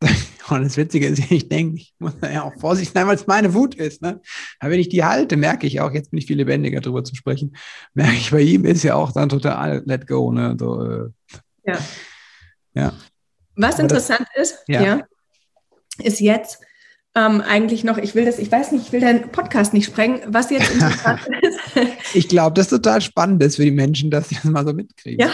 [0.49, 3.53] und das Witzige ist, ich denke, ich muss ja auch vorsichtig sein, weil es meine
[3.53, 4.01] Wut ist.
[4.01, 4.21] Ne?
[4.59, 7.15] Aber wenn ich die halte, merke ich auch, jetzt bin ich viel lebendiger darüber zu
[7.15, 7.55] sprechen,
[7.93, 10.31] merke ich, bei ihm ist ja auch dann total let go.
[10.31, 10.55] Ne?
[10.59, 11.09] So, äh,
[11.65, 11.79] ja.
[12.73, 12.93] ja.
[13.55, 14.83] Was Aber interessant das, ist, ja.
[14.83, 15.01] ja.
[15.97, 16.59] ist jetzt
[17.15, 20.21] ähm, eigentlich noch, ich will das, ich weiß nicht, ich will deinen Podcast nicht sprengen,
[20.27, 21.59] was jetzt interessant ist.
[22.13, 24.73] ich glaube, das ist total spannend ist für die Menschen, dass sie das mal so
[24.73, 25.27] mitkriegen.
[25.27, 25.33] Ja.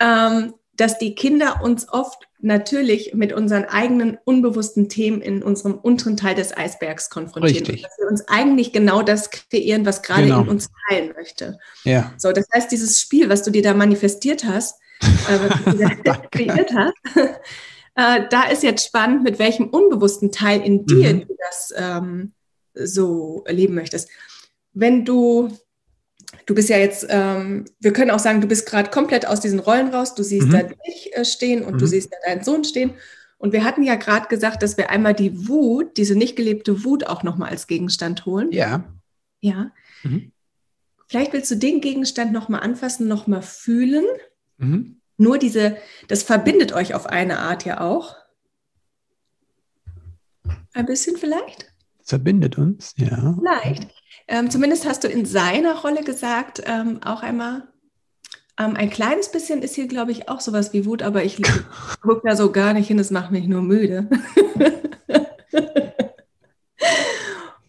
[0.34, 6.16] ähm, dass die Kinder uns oft natürlich mit unseren eigenen unbewussten Themen in unserem unteren
[6.16, 7.66] Teil des Eisbergs konfrontieren.
[7.66, 7.82] Richtig.
[7.82, 10.42] Dass wir uns eigentlich genau das kreieren, was gerade genau.
[10.42, 11.58] in uns heilen möchte.
[11.84, 12.12] Ja.
[12.16, 16.14] So, das heißt, dieses Spiel, was du dir da manifestiert hast, äh, was du da
[16.30, 16.94] kreiert hast,
[17.94, 21.28] äh, da ist jetzt spannend, mit welchem unbewussten Teil in dir mhm.
[21.28, 22.32] du das ähm,
[22.74, 24.08] so erleben möchtest.
[24.72, 25.50] Wenn du
[26.46, 29.58] du bist ja jetzt, ähm, wir können auch sagen, du bist gerade komplett aus diesen
[29.58, 30.14] Rollen raus.
[30.14, 30.52] Du siehst mhm.
[30.52, 31.78] da dich äh, stehen und mhm.
[31.78, 32.94] du siehst da deinen Sohn stehen.
[33.38, 37.06] Und wir hatten ja gerade gesagt, dass wir einmal die Wut, diese nicht gelebte Wut
[37.06, 38.52] auch nochmal als Gegenstand holen.
[38.52, 38.84] Ja.
[39.40, 39.72] Ja.
[40.04, 40.32] Mhm.
[41.08, 44.04] Vielleicht willst du den Gegenstand nochmal anfassen, nochmal fühlen.
[44.58, 45.00] Mhm.
[45.18, 45.76] Nur diese,
[46.08, 48.16] das verbindet euch auf eine Art ja auch.
[50.72, 51.71] Ein bisschen vielleicht?
[52.04, 53.36] Verbindet uns, ja.
[53.38, 53.88] Vielleicht.
[54.28, 57.68] Ähm, zumindest hast du in seiner Rolle gesagt, ähm, auch einmal,
[58.58, 61.40] ähm, ein kleines bisschen ist hier, glaube ich, auch sowas wie Wut, aber ich
[62.02, 64.08] gucke da so gar nicht hin, es macht mich nur müde.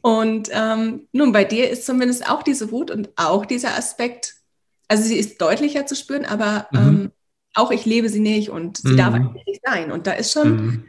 [0.02, 4.36] und ähm, nun, bei dir ist zumindest auch diese Wut und auch dieser Aspekt,
[4.88, 6.80] also sie ist deutlicher zu spüren, aber mhm.
[6.80, 7.12] Ähm,
[7.56, 8.98] auch ich lebe sie nicht und sie mhm.
[8.98, 9.92] darf eigentlich nicht sein.
[9.92, 10.86] Und da ist schon mhm.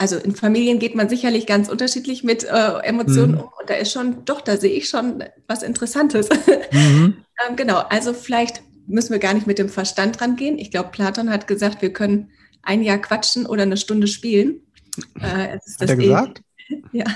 [0.00, 3.40] Also in Familien geht man sicherlich ganz unterschiedlich mit äh, Emotionen mhm.
[3.40, 6.28] um und da ist schon, doch, da sehe ich schon was Interessantes.
[6.72, 7.24] Mhm.
[7.48, 10.56] ähm, genau, also vielleicht müssen wir gar nicht mit dem Verstand rangehen.
[10.56, 12.30] Ich glaube, Platon hat gesagt, wir können
[12.62, 14.60] ein Jahr quatschen oder eine Stunde spielen.
[15.20, 16.42] Äh, hat er gesagt?
[16.92, 17.06] ja,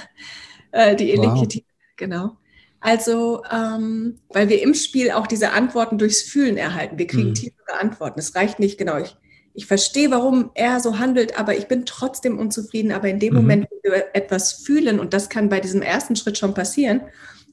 [0.72, 1.62] äh, die ähnliche wow.
[1.96, 2.36] genau.
[2.80, 6.98] Also, ähm, weil wir im Spiel auch diese Antworten durchs Fühlen erhalten.
[6.98, 7.34] Wir kriegen mhm.
[7.34, 8.18] tiefere Antworten.
[8.18, 9.16] Es reicht nicht, genau, ich
[9.54, 12.90] ich verstehe, warum er so handelt, aber ich bin trotzdem unzufrieden.
[12.90, 13.40] Aber in dem mhm.
[13.40, 17.02] Moment, wo wir etwas fühlen, und das kann bei diesem ersten Schritt schon passieren,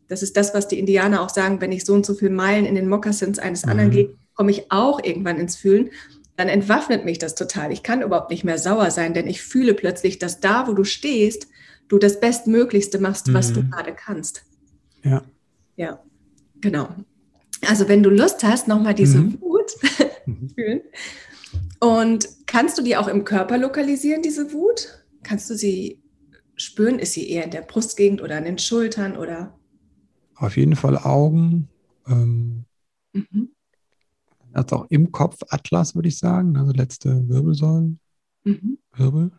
[0.08, 2.66] das ist das, was die Indianer auch sagen, wenn ich so und so viele Meilen
[2.66, 3.72] in den Mokassins eines mhm.
[3.72, 5.92] anderen gehe, komme ich auch irgendwann ins Fühlen.
[6.38, 7.72] Dann entwaffnet mich das total.
[7.72, 10.84] Ich kann überhaupt nicht mehr sauer sein, denn ich fühle plötzlich, dass da, wo du
[10.84, 11.48] stehst,
[11.88, 13.36] du das Bestmöglichste machst, mhm.
[13.36, 13.70] was du mhm.
[13.70, 14.44] gerade kannst.
[15.04, 15.22] Ja.
[15.76, 16.02] Ja,
[16.62, 16.90] genau.
[17.70, 19.40] Also wenn du Lust hast, nochmal diese mhm.
[19.40, 19.72] Wut
[20.56, 20.82] fühlen
[21.82, 25.04] und kannst du die auch im Körper lokalisieren, diese Wut?
[25.24, 26.02] Kannst du sie
[26.56, 27.00] spüren?
[27.00, 29.58] Ist sie eher in der Brustgegend oder an den Schultern oder?
[30.36, 31.70] Auf jeden Fall Augen.
[32.08, 32.66] Ähm,
[33.14, 33.52] mhm.
[34.54, 36.56] Also auch im Kopf Atlas, würde ich sagen.
[36.56, 38.00] Also letzte Wirbelsäulen.
[38.44, 38.78] Mhm.
[38.94, 39.32] Wirbel.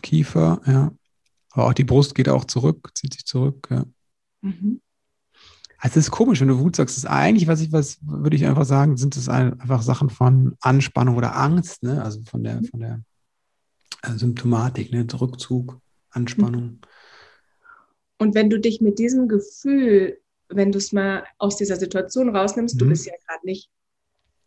[0.00, 0.92] Kiefer, ja.
[1.50, 3.84] Aber auch die Brust geht auch zurück, zieht sich zurück, ja.
[4.42, 4.80] Mhm.
[5.80, 6.96] Also es ist komisch, wenn du Wut sagst.
[6.96, 10.56] Das ist eigentlich, was ich, was würde ich einfach sagen, sind es einfach Sachen von
[10.60, 12.02] Anspannung oder Angst, ne?
[12.02, 13.00] Also von der, von der
[14.02, 15.06] äh, Symptomatik, ne?
[15.20, 16.80] Rückzug, Anspannung.
[18.18, 22.74] Und wenn du dich mit diesem Gefühl, wenn du es mal aus dieser Situation rausnimmst,
[22.74, 22.78] mhm.
[22.80, 23.70] du bist ja gerade nicht,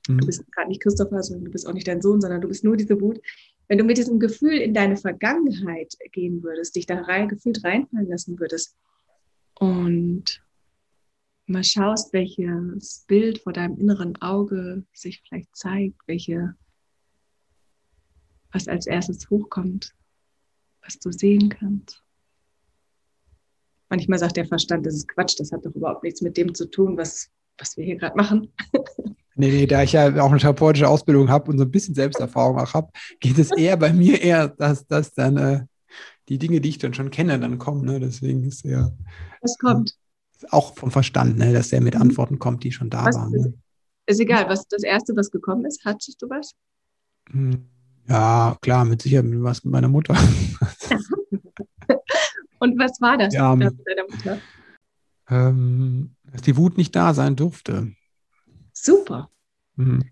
[0.09, 0.17] mhm.
[0.17, 2.65] du bist gerade nicht Christopher, sondern du bist auch nicht dein Sohn, sondern du bist
[2.65, 3.21] nur diese Wut.
[3.69, 8.09] wenn du mit diesem Gefühl in deine Vergangenheit gehen würdest, dich da rein, gefühlt reinfallen
[8.09, 8.75] lassen würdest
[9.57, 10.41] und
[11.51, 16.55] mal schaust, welches Bild vor deinem inneren Auge sich vielleicht zeigt, welche,
[18.51, 19.93] was als erstes hochkommt,
[20.83, 22.03] was du sehen kannst.
[23.89, 26.69] Manchmal sagt der Verstand, das ist Quatsch, das hat doch überhaupt nichts mit dem zu
[26.69, 28.51] tun, was, was wir hier gerade machen.
[29.33, 32.59] Nee, nee, da ich ja auch eine therapeutische Ausbildung habe und so ein bisschen Selbsterfahrung
[32.59, 35.65] auch habe, geht es eher bei mir eher, dass, dass dann äh,
[36.27, 37.85] die Dinge, die ich dann schon kenne, dann kommen.
[37.85, 37.99] Ne?
[37.99, 38.91] Deswegen ist ja.
[39.41, 39.97] Was kommt?
[40.49, 41.53] Auch vom Verstand, ne?
[41.53, 42.01] dass der mit mhm.
[42.01, 43.33] Antworten kommt, die schon da was waren.
[43.33, 43.53] Ist, ne?
[44.07, 45.85] ist egal, was das Erste, was gekommen ist.
[45.85, 46.53] Hattest du was?
[47.29, 47.67] Hm,
[48.07, 50.13] ja, klar, mit Sicherheit was mit meiner Mutter.
[52.59, 54.37] und was war das ja, mit deiner Mutter?
[55.29, 57.93] Ähm, dass die Wut nicht da sein durfte.
[58.73, 59.29] Super.
[59.75, 60.11] Mhm.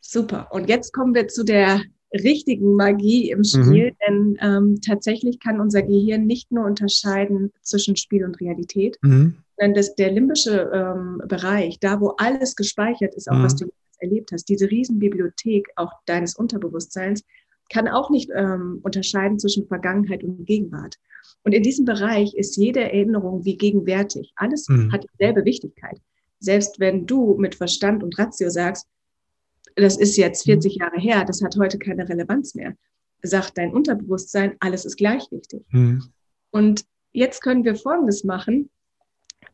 [0.00, 0.52] Super.
[0.52, 3.96] Und jetzt kommen wir zu der richtigen Magie im Spiel, mhm.
[4.06, 9.36] denn ähm, tatsächlich kann unser Gehirn nicht nur unterscheiden zwischen Spiel und Realität, mhm.
[9.60, 13.44] denn das, der limbische ähm, Bereich, da wo alles gespeichert ist, auch mhm.
[13.44, 13.66] was du
[13.98, 17.24] erlebt hast, diese Riesenbibliothek auch deines Unterbewusstseins,
[17.70, 20.96] kann auch nicht ähm, unterscheiden zwischen Vergangenheit und Gegenwart.
[21.44, 24.32] Und in diesem Bereich ist jede Erinnerung wie gegenwärtig.
[24.36, 24.92] Alles mhm.
[24.92, 25.98] hat dieselbe Wichtigkeit
[26.42, 28.86] selbst wenn du mit Verstand und Ratio sagst,
[29.76, 30.80] das ist jetzt 40 mhm.
[30.80, 32.74] Jahre her, das hat heute keine Relevanz mehr,
[33.22, 35.64] sagt dein Unterbewusstsein, alles ist gleich wichtig.
[35.70, 36.02] Mhm.
[36.50, 38.70] Und jetzt können wir Folgendes machen,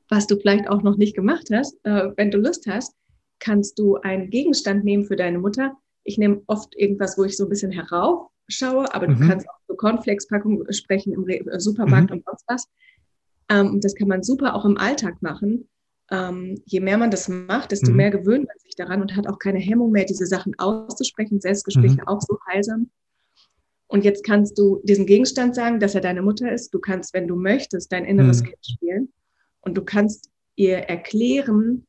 [0.09, 1.77] was du vielleicht auch noch nicht gemacht hast.
[1.85, 2.95] Äh, wenn du Lust hast,
[3.39, 5.77] kannst du einen Gegenstand nehmen für deine Mutter.
[6.05, 9.21] Ich nehme oft irgendwas, wo ich so ein bisschen heraufschaue, aber mhm.
[9.21, 12.17] du kannst auch so Cornflakes-Packungen sprechen im Re äh, Supermarkt mhm.
[12.17, 12.69] und sonst was.
[13.51, 15.69] Ähm, das kann man super auch im Alltag machen
[16.11, 17.97] ähm, je mehr man das macht, desto mhm.
[17.97, 21.41] mehr gewöhnt man sich daran und hat auch keine Hemmung mehr, diese Sachen auszusprechen.
[21.41, 22.09] Selbstgespräche mhm.
[22.09, 22.91] auch so heilsam.
[23.87, 26.75] Und jetzt kannst du diesem Gegenstand sagen, dass er deine Mutter ist.
[26.75, 28.47] Du kannst, wenn du möchtest, dein inneres mhm.
[28.47, 29.13] Kind spielen.
[29.61, 31.87] Und du kannst ihr erklären,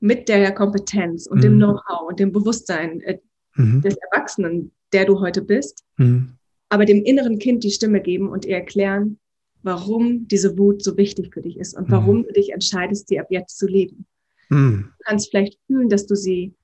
[0.00, 1.58] mit der Kompetenz und dem mhm.
[1.58, 3.18] Know-how und dem Bewusstsein äh,
[3.54, 3.82] mhm.
[3.82, 6.32] des Erwachsenen, der du heute bist, mhm.
[6.70, 9.18] aber dem inneren Kind die Stimme geben und ihr erklären,
[9.62, 12.22] warum diese Wut so wichtig für dich ist und warum mhm.
[12.24, 14.06] du dich entscheidest, sie ab jetzt zu leben.
[14.50, 14.92] Mhm.
[14.98, 16.54] Du kannst vielleicht fühlen, dass du sie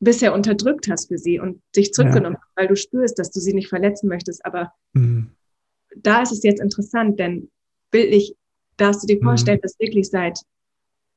[0.00, 2.40] bisher unterdrückt hast für sie und dich zurückgenommen ja.
[2.40, 4.44] hast, weil du spürst, dass du sie nicht verletzen möchtest.
[4.46, 5.30] Aber mhm.
[5.94, 7.50] da ist es jetzt interessant, denn
[7.90, 8.34] bildlich
[8.78, 9.24] darfst du dir mhm.
[9.24, 10.40] vorstellen, dass wirklich seit,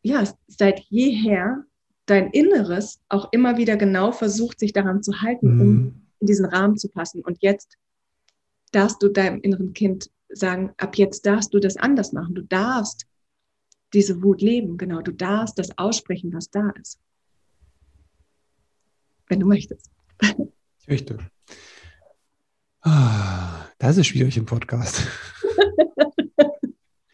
[0.01, 1.63] ja, seit jeher
[2.05, 6.01] dein Inneres auch immer wieder genau versucht, sich daran zu halten, um mhm.
[6.19, 7.21] in diesen Rahmen zu passen.
[7.21, 7.77] Und jetzt
[8.73, 12.35] darfst du deinem inneren Kind sagen, ab jetzt darfst du das anders machen.
[12.35, 13.05] Du darfst
[13.93, 15.01] diese Wut leben, genau.
[15.01, 16.99] Du darfst das aussprechen, was da ist.
[19.27, 19.91] Wenn du möchtest.
[20.79, 21.17] Ich möchte.
[22.81, 25.07] Ah, das ist schwierig im Podcast.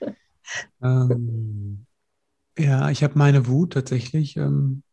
[0.82, 1.86] ähm,
[2.58, 4.84] ja, ich habe meine Wut tatsächlich, ähm,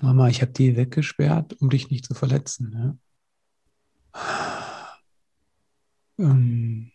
[0.00, 3.00] Mama, ich habe die weggesperrt, um dich nicht zu verletzen.
[4.14, 4.98] Ja.
[6.18, 6.90] Ähm,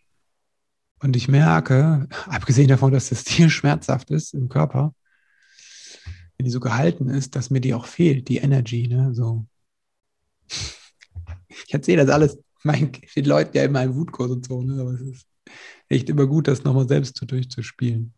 [1.04, 4.94] und ich merke, abgesehen davon, dass das Tier schmerzhaft ist im Körper,
[6.38, 8.88] wenn die so gehalten ist, dass mir die auch fehlt, die Energy.
[8.88, 9.14] Ne?
[9.14, 9.46] So.
[11.66, 14.80] Ich erzähle das alles meinen, den Leuten ja in meinem Wutkurs und so, ne?
[14.80, 15.26] aber es ist
[15.90, 18.14] echt immer gut, das nochmal selbst so durchzuspielen.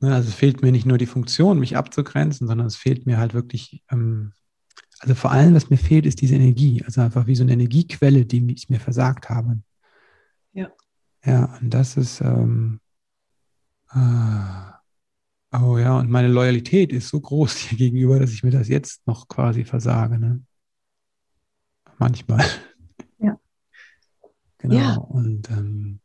[0.00, 0.12] Ne?
[0.12, 3.84] Also fehlt mir nicht nur die Funktion, mich abzugrenzen, sondern es fehlt mir halt wirklich
[3.92, 4.32] ähm,
[4.98, 6.82] also vor allem, was mir fehlt, ist diese Energie.
[6.84, 9.58] Also einfach wie so eine Energiequelle, die ich mir versagt habe.
[10.54, 10.70] Ja.
[11.24, 12.80] Ja, und das ist, ähm,
[13.92, 18.68] äh, oh ja, und meine Loyalität ist so groß hier gegenüber, dass ich mir das
[18.68, 20.18] jetzt noch quasi versage.
[20.18, 20.42] Ne?
[21.98, 22.44] Manchmal.
[23.18, 23.38] Ja.
[24.58, 24.76] Genau.
[24.76, 24.94] Ja.
[24.96, 26.00] Und ähm,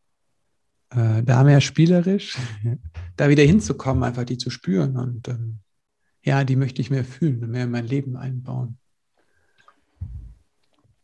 [0.90, 2.38] äh, da mehr spielerisch,
[3.16, 5.60] da wieder hinzukommen, einfach die zu spüren und ähm,
[6.26, 8.78] ja, die möchte ich mehr fühlen mehr in mein Leben einbauen.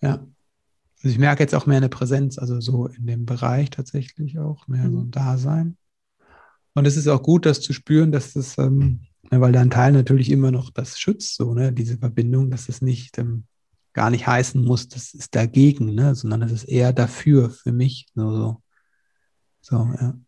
[0.02, 0.28] Ja.
[0.98, 4.68] Also ich merke jetzt auch mehr eine Präsenz, also so in dem Bereich tatsächlich auch,
[4.68, 5.12] mehr so ein mhm.
[5.12, 5.78] Dasein.
[6.74, 10.30] Und es ist auch gut, das zu spüren, dass das, ähm, weil dein Teil natürlich
[10.30, 13.46] immer noch das schützt, so, ne, diese Verbindung, dass es nicht ähm,
[13.94, 18.08] gar nicht heißen muss, das ist dagegen, ne, sondern es ist eher dafür, für mich.
[18.14, 18.62] So, so.
[19.62, 20.20] so ja.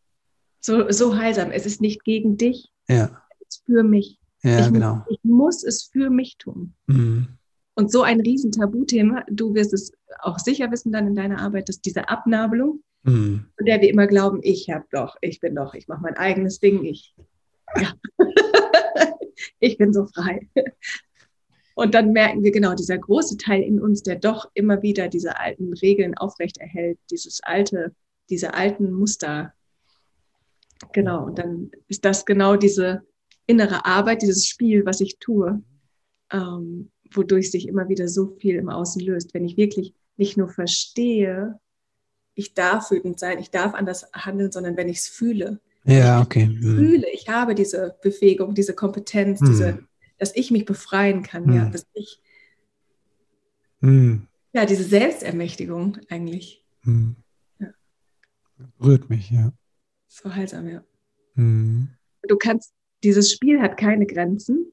[0.60, 1.52] So, so heilsam.
[1.52, 2.72] Es ist nicht gegen dich.
[2.88, 3.22] Ja.
[3.40, 4.20] Es ist für mich.
[4.44, 5.06] Ja, ich, genau.
[5.10, 6.74] Ich muss es für mich tun.
[6.88, 7.37] Mhm.
[7.78, 11.70] Und so ein riesen Tabuthema, du wirst es auch sicher wissen dann in deiner Arbeit,
[11.70, 13.46] dass diese Abnabelung, mhm.
[13.56, 16.60] von der wir immer glauben, ich habe doch, ich bin doch, ich mache mein eigenes
[16.60, 17.14] Ding, ich,
[17.80, 17.94] ja.
[19.60, 20.50] ich bin so frei.
[21.76, 25.40] Und dann merken wir genau, dieser große Teil in uns, der doch immer wieder diese
[25.40, 27.94] alten Regeln aufrechterhält, dieses alte,
[28.32, 29.54] diese alten Muster.
[30.94, 33.04] Genau, und dann ist das genau diese
[33.46, 35.62] innere Arbeit, dieses Spiel, was ich tue,
[36.32, 39.34] ähm, wodurch sich immer wieder so viel im Außen löst.
[39.34, 41.60] Wenn ich wirklich nicht nur verstehe,
[42.34, 45.60] ich darf wütend sein, ich darf anders handeln, sondern wenn ich es fühle.
[45.86, 46.50] Ja, okay.
[46.52, 46.78] Ich hm.
[46.78, 49.48] fühle, ich habe diese Befähigung, diese Kompetenz, hm.
[49.48, 49.80] diese
[50.18, 51.56] dass ich mich befreien kann, hm.
[51.56, 52.22] ja, dass ich,
[53.82, 54.28] hm.
[54.54, 56.66] ja, diese Selbstermächtigung eigentlich.
[56.86, 57.68] Ja.
[58.82, 59.54] Rührt mich, ja.
[60.08, 60.84] So heilsam, ja.
[61.36, 64.72] Du kannst, dieses Spiel hat keine Grenzen.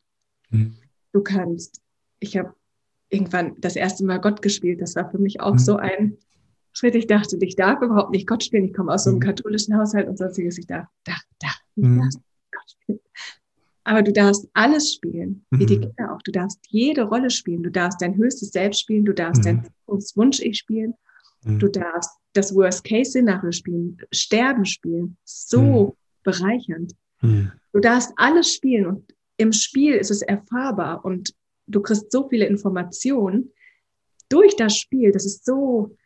[1.13, 1.83] Du kannst,
[2.25, 2.55] ich habe
[3.11, 5.59] irgendwann das erste Mal Gott gespielt, das war für mich auch hm.
[5.59, 6.17] so ein
[6.73, 6.95] Schritt.
[6.97, 8.65] Ich dachte, ich darf überhaupt nicht Gott spielen.
[8.65, 10.59] Ich komme aus so einem katholischen Haushalt und sonstiges.
[10.59, 13.01] Ich dachte, dachte, dachte, ich darf Gott spielen.
[13.85, 15.67] Aber du darfst alles spielen, wie mhm.
[15.67, 16.23] die Kinder auch.
[16.23, 17.63] Du darfst jede Rolle spielen.
[17.63, 19.05] Du darfst dein höchstes Selbst spielen.
[19.05, 19.63] Du darfst mhm.
[19.63, 20.95] dein Wunsch-Ich spielen.
[21.45, 21.59] Mhm.
[21.59, 25.17] Du darfst das Worst-Case-Szenario spielen, Sterben spielen.
[25.25, 25.93] So mhm.
[26.25, 26.95] bereichernd.
[27.21, 27.53] Mhm.
[27.73, 31.35] Du darfst alles spielen und im Spiel ist es erfahrbar und
[31.67, 33.53] du kriegst so viele Informationen
[34.29, 35.13] durch das Spiel.
[35.13, 35.97] Das ist so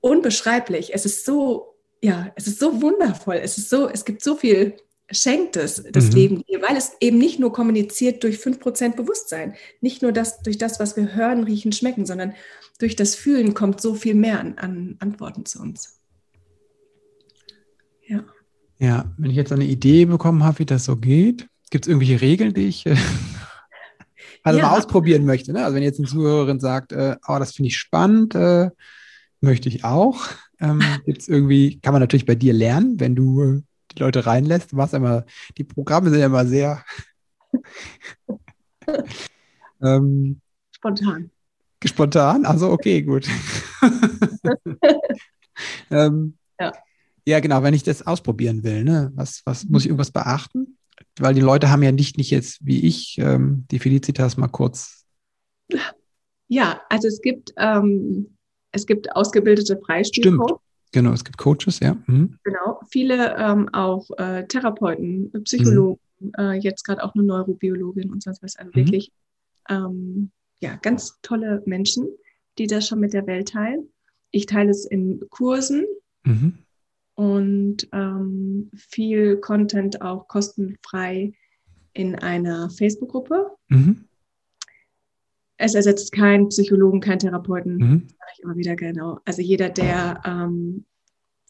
[0.00, 0.94] unbeschreiblich.
[0.94, 3.36] Es ist so, ja, es ist so wundervoll.
[3.36, 4.76] Es ist so, es gibt so viel
[5.10, 6.12] schenkt es das mhm.
[6.12, 10.58] Leben dir, weil es eben nicht nur kommuniziert durch 5% Bewusstsein, nicht nur das, durch
[10.58, 12.34] das, was wir hören, riechen, schmecken, sondern
[12.78, 16.00] durch das Fühlen kommt so viel mehr an, an Antworten zu uns.
[18.06, 18.24] Ja.
[18.78, 22.20] Ja, wenn ich jetzt eine Idee bekommen habe, wie das so geht, gibt es irgendwelche
[22.20, 22.96] Regeln, die ich äh,
[24.44, 24.66] also ja.
[24.66, 25.52] mal ausprobieren möchte?
[25.52, 25.64] Ne?
[25.64, 28.70] Also wenn jetzt eine Zuhörerin sagt, äh, oh, das finde ich spannend, äh,
[29.40, 30.26] möchte ich auch.
[30.60, 34.26] Ähm, gibt es irgendwie, kann man natürlich bei dir lernen, wenn du äh, die Leute
[34.26, 34.72] reinlässt.
[34.72, 35.24] Du machst immer,
[35.56, 36.84] die Programme sind ja immer sehr
[39.82, 40.40] ähm,
[40.72, 41.30] spontan.
[41.82, 42.44] Spontan?
[42.44, 43.26] Also okay, gut.
[45.90, 46.72] ähm, ja.
[47.26, 49.10] ja, genau, wenn ich das ausprobieren will, ne?
[49.14, 50.78] was, was muss ich irgendwas beachten?
[51.18, 55.04] Weil die Leute haben ja nicht, nicht jetzt wie ich ähm, die Felicitas mal kurz.
[56.48, 58.36] Ja, also es gibt, ähm,
[58.72, 60.60] es gibt ausgebildete Freispielcoach.
[60.92, 61.96] Genau, es gibt Coaches, ja.
[62.06, 62.38] Mhm.
[62.44, 66.32] Genau, viele ähm, auch äh, Therapeuten, Psychologen, mhm.
[66.38, 68.56] äh, jetzt gerade auch eine Neurobiologin und sonst was.
[68.56, 68.76] Also mhm.
[68.76, 69.12] wirklich,
[69.68, 72.08] ähm, ja, ganz tolle Menschen,
[72.58, 73.88] die das schon mit der Welt teilen.
[74.30, 75.84] Ich teile es in Kursen
[76.24, 76.58] mhm.
[77.14, 81.32] Und ähm, viel Content auch kostenfrei
[81.92, 83.50] in einer Facebook-Gruppe.
[83.68, 84.04] Mhm.
[85.56, 88.08] Es ersetzt keinen Psychologen, keinen Therapeuten, mhm.
[88.08, 89.20] sage ich immer wieder genau.
[89.24, 90.84] Also jeder, der, ähm,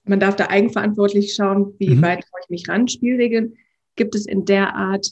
[0.04, 2.02] man darf da eigenverantwortlich schauen, wie mhm.
[2.02, 2.88] weit ich mich ran.
[2.88, 3.54] Spielregeln
[3.96, 5.08] gibt es in der Art,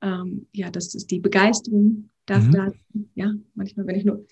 [0.00, 2.52] ähm, ja, das ist die Begeisterung darf mhm.
[2.52, 2.72] da,
[3.14, 4.24] ja, manchmal, wenn ich nur,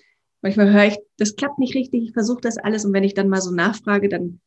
[0.43, 3.29] manchmal höre ich, das klappt nicht richtig, ich versuche das alles und wenn ich dann
[3.29, 4.41] mal so nachfrage, dann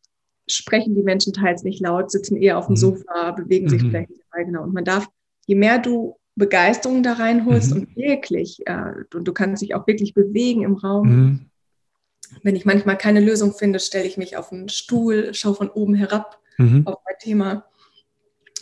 [0.48, 2.78] sprechen die Menschen teils nicht laut, sitzen eher auf dem mhm.
[2.78, 3.90] Sofa, bewegen sich mhm.
[3.90, 4.64] vielleicht nicht dabei, genau.
[4.64, 5.08] Und man darf,
[5.46, 7.82] je mehr du Begeisterung da reinholst mhm.
[7.82, 11.10] und wirklich, äh, und du kannst dich auch wirklich bewegen im Raum.
[11.10, 11.40] Mhm.
[12.42, 15.94] Wenn ich manchmal keine Lösung finde, stelle ich mich auf einen Stuhl, schaue von oben
[15.94, 16.88] herab mhm.
[16.88, 17.66] auf mein Thema.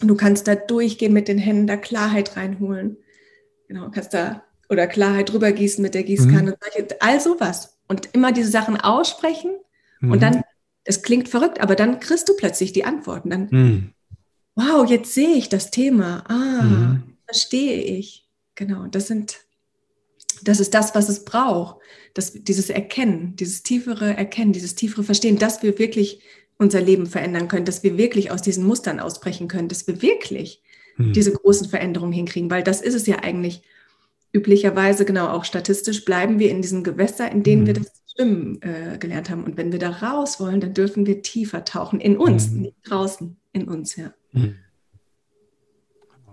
[0.02, 2.98] Und du kannst da durchgehen mit den Händen, da Klarheit reinholen.
[3.68, 6.52] Genau, kannst da oder Klarheit drüber gießen mit der Gießkanne.
[6.52, 6.86] Mhm.
[7.00, 7.78] All sowas.
[7.88, 9.52] Und immer diese Sachen aussprechen
[10.02, 10.20] und mhm.
[10.20, 10.42] dann,
[10.86, 13.30] das klingt verrückt, aber dann kriegst du plötzlich die Antworten.
[13.30, 13.90] Dann, mhm.
[14.56, 16.24] wow, jetzt sehe ich das Thema.
[16.28, 18.28] Ah, mhm verstehe ich.
[18.56, 19.38] Genau, das sind,
[20.44, 21.78] das ist das, was es braucht.
[22.14, 26.20] Das, dieses Erkennen, dieses tiefere Erkennen, dieses tiefere Verstehen, dass wir wirklich
[26.58, 30.62] unser Leben verändern können, dass wir wirklich aus diesen Mustern ausbrechen können, dass wir wirklich
[30.98, 31.14] hm.
[31.14, 33.62] diese großen Veränderungen hinkriegen, weil das ist es ja eigentlich
[34.34, 37.68] üblicherweise, genau auch statistisch, bleiben wir in diesen Gewässer, in denen hm.
[37.68, 39.44] wir das Schwimmen äh, gelernt haben.
[39.44, 42.62] Und wenn wir da raus wollen, dann dürfen wir tiefer tauchen, in uns, hm.
[42.62, 44.14] nicht draußen, in uns, ja.
[44.32, 44.56] Hm.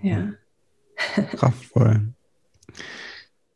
[0.03, 0.33] Ja.
[1.37, 2.13] Kraftvoll.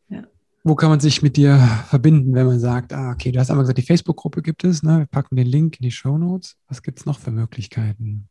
[0.09, 0.23] Ja.
[0.63, 1.57] Wo kann man sich mit dir
[1.87, 4.99] verbinden, wenn man sagt, ah, okay, du hast einmal gesagt, die Facebook-Gruppe gibt es, ne?
[4.99, 6.55] wir packen den Link in die Show Notes.
[6.67, 8.27] Was gibt es noch für Möglichkeiten?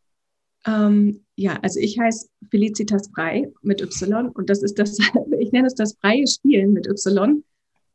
[0.65, 4.97] Ähm, ja, also ich heiße Felicitas Frei mit Y und das ist das,
[5.41, 7.43] ich nenne es das freie Spielen mit Y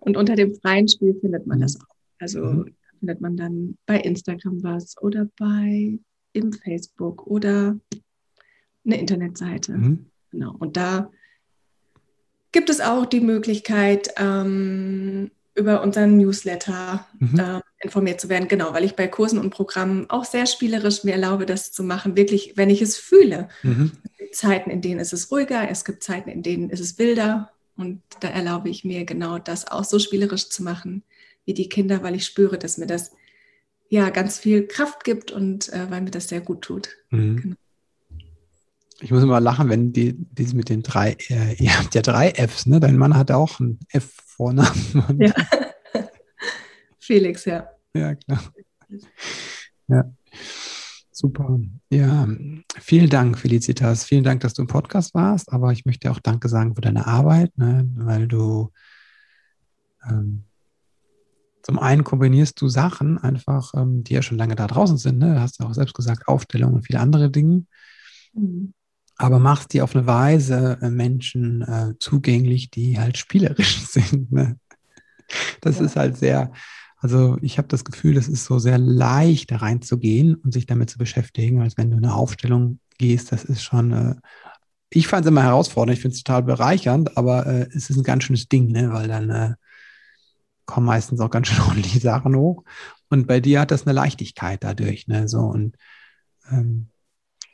[0.07, 1.95] und unter dem freien Spiel findet man das auch.
[2.17, 2.75] Also mhm.
[2.99, 5.99] findet man dann bei Instagram was oder bei
[6.31, 7.77] im Facebook oder
[8.85, 9.73] eine Internetseite.
[9.73, 10.05] Mhm.
[10.31, 10.55] Genau.
[10.57, 11.11] Und da
[12.53, 17.39] gibt es auch die Möglichkeit, ähm, über unseren Newsletter mhm.
[17.39, 18.47] äh, informiert zu werden.
[18.47, 22.15] Genau, weil ich bei Kursen und Programmen auch sehr spielerisch mir erlaube, das zu machen,
[22.15, 23.49] wirklich, wenn ich es fühle.
[23.63, 23.91] Mhm.
[24.03, 26.97] Es gibt Zeiten, in denen ist es ruhiger, es gibt Zeiten, in denen ist es
[26.97, 31.03] wilder Und da erlaube ich mir genau das auch so spielerisch zu machen
[31.45, 33.11] wie die Kinder, weil ich spüre, dass mir das
[33.89, 36.89] ja ganz viel Kraft gibt und äh, weil mir das sehr gut tut.
[37.09, 37.37] Mhm.
[37.37, 37.55] Genau.
[38.99, 42.31] Ich muss immer lachen, wenn die, die mit den drei, äh, ihr habt ja drei
[42.31, 42.79] Fs, ne?
[42.79, 45.17] Dein Mann hat auch einen F Vornamen.
[45.19, 45.33] Ja.
[46.99, 47.69] Felix, ja.
[47.93, 48.53] Ja, klar.
[49.87, 50.13] Ja.
[51.17, 51.59] Super.
[51.89, 52.27] Ja,
[52.79, 54.05] vielen Dank, Felicitas.
[54.05, 55.51] Vielen Dank, dass du im Podcast warst.
[55.51, 57.89] Aber ich möchte auch Danke sagen für deine Arbeit, ne?
[57.95, 58.71] weil du
[60.07, 60.43] ähm,
[61.63, 65.17] zum einen kombinierst du Sachen einfach, ähm, die ja schon lange da draußen sind.
[65.17, 65.33] Ne?
[65.33, 67.65] Du hast ja auch selbst gesagt, Aufstellungen und viele andere Dinge.
[68.33, 68.75] Mhm.
[69.15, 74.31] Aber machst die auf eine Weise äh, Menschen äh, zugänglich, die halt spielerisch sind.
[74.31, 74.59] Ne?
[75.61, 75.85] Das ja.
[75.85, 76.51] ist halt sehr,
[77.07, 80.89] also ich habe das Gefühl, es ist so sehr leicht, da reinzugehen und sich damit
[80.89, 83.31] zu beschäftigen, als wenn du eine Aufstellung gehst.
[83.31, 84.15] Das ist schon, äh,
[84.89, 88.03] ich fand es immer herausfordernd, ich finde es total bereichernd, aber äh, es ist ein
[88.03, 88.91] ganz schönes Ding, ne?
[88.91, 89.53] weil dann äh,
[90.65, 92.65] kommen meistens auch ganz schön ordentliche Sachen hoch.
[93.09, 95.07] Und bei dir hat das eine Leichtigkeit dadurch.
[95.07, 95.29] Ne?
[95.29, 95.77] So, und
[96.51, 96.89] ähm,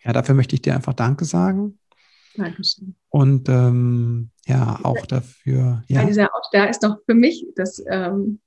[0.04, 1.78] ja, dafür möchte ich dir einfach Danke sagen.
[2.36, 2.96] Dankeschön.
[3.10, 5.84] Und ähm, ja, auch dafür.
[5.88, 6.04] Ja.
[6.06, 8.40] Dieser, da ist noch für mich das ähm,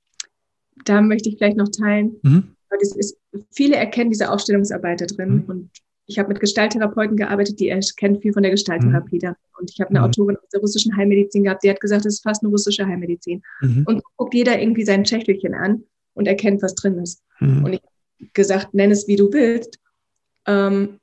[0.85, 2.55] da möchte ich vielleicht noch teilen, mhm.
[2.81, 3.17] ist,
[3.51, 5.43] viele erkennen diese Aufstellungsarbeit da drin mhm.
[5.47, 5.69] und
[6.07, 9.19] ich habe mit Gestalttherapeuten gearbeitet, die erkennen viel von der Gestalttherapie mhm.
[9.19, 9.35] da.
[9.59, 10.05] Und ich habe eine mhm.
[10.05, 13.41] Autorin aus der russischen Heilmedizin gehabt, die hat gesagt, das ist fast eine russische Heilmedizin.
[13.61, 13.83] Mhm.
[13.85, 17.21] Und guckt jeder irgendwie sein Schächtelchen an und erkennt, was drin ist.
[17.39, 17.65] Mhm.
[17.65, 19.79] Und ich habe gesagt, nenn es, wie du willst.
[20.45, 20.99] Ähm,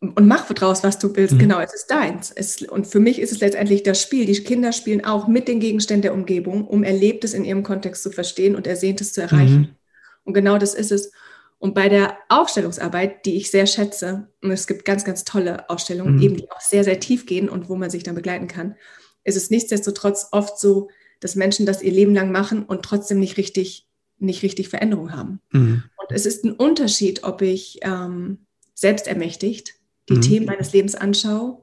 [0.00, 1.34] und mach draus, was du willst.
[1.34, 1.38] Mhm.
[1.38, 2.30] Genau, es ist deins.
[2.30, 4.26] Es, und für mich ist es letztendlich das Spiel.
[4.26, 8.10] Die Kinder spielen auch mit den Gegenständen der Umgebung, um Erlebtes in ihrem Kontext zu
[8.10, 9.58] verstehen und Ersehntes zu erreichen.
[9.58, 9.68] Mhm.
[10.24, 11.12] Und genau das ist es.
[11.58, 16.16] Und bei der Aufstellungsarbeit, die ich sehr schätze, und es gibt ganz, ganz tolle Aufstellungen,
[16.16, 16.22] mhm.
[16.22, 18.76] eben die auch sehr, sehr tief gehen und wo man sich dann begleiten kann,
[19.24, 20.90] ist es nichtsdestotrotz oft so,
[21.20, 23.88] dass Menschen das ihr Leben lang machen und trotzdem nicht richtig,
[24.18, 25.40] nicht richtig Veränderung haben.
[25.52, 25.84] Mhm.
[25.96, 29.74] Und es ist ein Unterschied, ob ich ähm, selbst ermächtigt
[30.08, 30.20] die mhm.
[30.20, 31.58] Themen meines Lebens anschaue,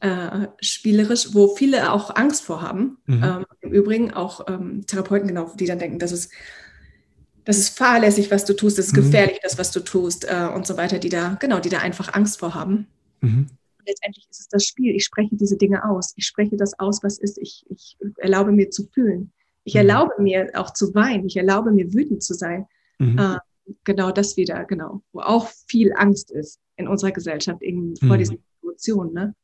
[0.00, 2.98] äh, spielerisch, wo viele auch Angst vor haben.
[3.06, 3.22] Mhm.
[3.24, 6.32] Ähm, Im Übrigen auch ähm, Therapeuten, genau, die dann denken, das ist,
[7.44, 9.02] das ist fahrlässig, was du tust, das ist mhm.
[9.02, 12.12] gefährlich, das, was du tust äh, und so weiter, die da, genau, die da einfach
[12.12, 12.86] Angst vor haben.
[13.20, 13.46] Mhm.
[13.86, 14.96] Letztendlich ist es das Spiel.
[14.96, 16.12] Ich spreche diese Dinge aus.
[16.16, 17.38] Ich spreche das aus, was ist.
[17.38, 19.32] Ich, ich erlaube mir zu fühlen.
[19.62, 19.78] Ich mhm.
[19.78, 21.26] erlaube mir auch zu weinen.
[21.26, 22.66] Ich erlaube mir wütend zu sein.
[22.98, 23.36] Äh,
[23.84, 28.18] genau das wieder, genau, wo auch viel Angst ist in unserer Gesellschaft eben vor mhm.
[28.18, 29.12] diesen Emotionen.
[29.12, 29.34] Ne?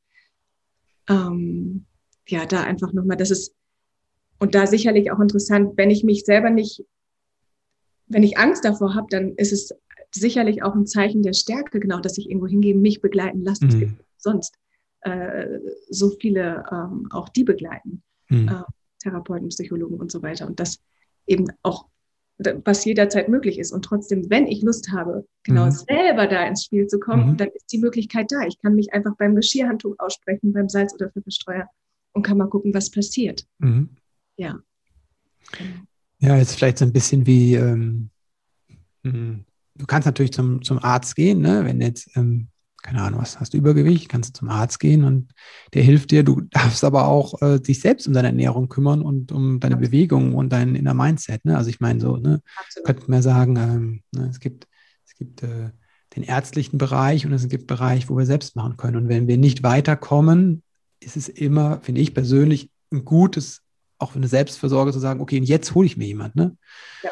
[1.09, 1.87] Ähm,
[2.29, 3.55] ja, da einfach nochmal, das ist,
[4.39, 6.85] und da sicherlich auch interessant, wenn ich mich selber nicht,
[8.07, 9.73] wenn ich Angst davor habe, dann ist es
[10.11, 13.65] sicherlich auch ein Zeichen der Stärke, genau, dass ich irgendwo hingehe, mich begleiten lasse.
[13.65, 13.71] Mhm.
[13.71, 14.59] Es gibt sonst
[15.01, 15.59] äh,
[15.89, 18.49] so viele ähm, auch die begleiten, mhm.
[18.49, 18.63] äh,
[18.99, 20.47] Therapeuten, Psychologen und so weiter.
[20.47, 20.81] Und das
[21.27, 21.87] eben auch
[22.39, 23.73] was jederzeit möglich ist.
[23.73, 25.71] Und trotzdem, wenn ich Lust habe, genau mhm.
[25.71, 27.37] selber da ins Spiel zu kommen, mhm.
[27.37, 28.47] dann ist die Möglichkeit da.
[28.47, 31.69] Ich kann mich einfach beim Geschirrhandtuch aussprechen, beim Salz- oder Pfefferstreuer
[32.13, 33.47] und kann mal gucken, was passiert.
[33.59, 33.91] Mhm.
[34.37, 34.59] Ja.
[36.19, 38.11] Ja, jetzt vielleicht so ein bisschen wie, ähm,
[39.05, 41.65] hm, du kannst natürlich zum, zum Arzt gehen, ne?
[41.65, 42.49] wenn jetzt ähm,
[42.83, 45.33] keine Ahnung, was hast du Übergewicht, kannst du zum Arzt gehen und
[45.73, 46.25] der hilft dir.
[46.25, 49.91] Du darfst aber auch äh, dich selbst um deine Ernährung kümmern und um deine Absolut.
[49.93, 51.45] Bewegung und dein inner Mindset.
[51.45, 51.57] Ne?
[51.57, 52.43] Also ich meine so, ne,
[52.85, 54.67] könnte man sagen, ähm, ne, es gibt,
[55.07, 55.71] es gibt äh,
[56.17, 58.97] den ärztlichen Bereich und es gibt Bereich, wo wir selbst machen können.
[58.97, 60.63] Und wenn wir nicht weiterkommen,
[61.01, 63.63] ist es immer, finde ich persönlich, ein gutes,
[63.99, 66.37] auch für eine Selbstversorge zu sagen, okay, und jetzt hole ich mir jemand.
[66.37, 66.57] Ne?
[67.03, 67.11] Ja.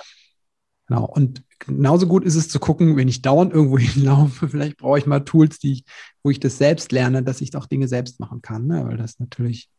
[0.91, 1.05] Genau.
[1.05, 5.07] Und genauso gut ist es zu gucken, wenn ich dauernd irgendwo hinlaufe, vielleicht brauche ich
[5.07, 5.84] mal Tools, die ich,
[6.24, 8.84] wo ich das selbst lerne, dass ich auch Dinge selbst machen kann, ne?
[8.84, 9.70] weil das natürlich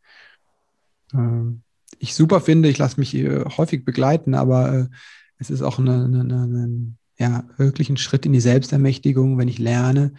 [1.14, 1.18] äh,
[2.00, 2.70] ich super finde.
[2.70, 4.88] Ich lasse mich äh, häufig begleiten, aber äh,
[5.38, 9.60] es ist auch eine, eine, eine, ja, wirklich ein Schritt in die Selbstermächtigung, wenn ich
[9.60, 10.14] lerne,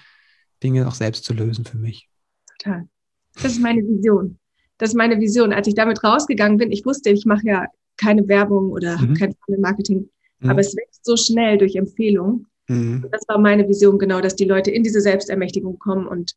[0.62, 2.10] Dinge auch selbst zu lösen für mich.
[2.58, 2.86] Total.
[3.34, 4.38] Das ist meine Vision.
[4.76, 5.54] Das ist meine Vision.
[5.54, 7.66] Als ich damit rausgegangen bin, ich wusste, ich mache ja
[7.96, 9.14] keine Werbung oder mhm.
[9.14, 10.10] kein Marketing
[10.42, 10.50] Mhm.
[10.50, 12.46] Aber es wächst so schnell durch Empfehlung.
[12.68, 13.06] Mhm.
[13.10, 16.34] Das war meine Vision genau, dass die Leute in diese Selbstermächtigung kommen und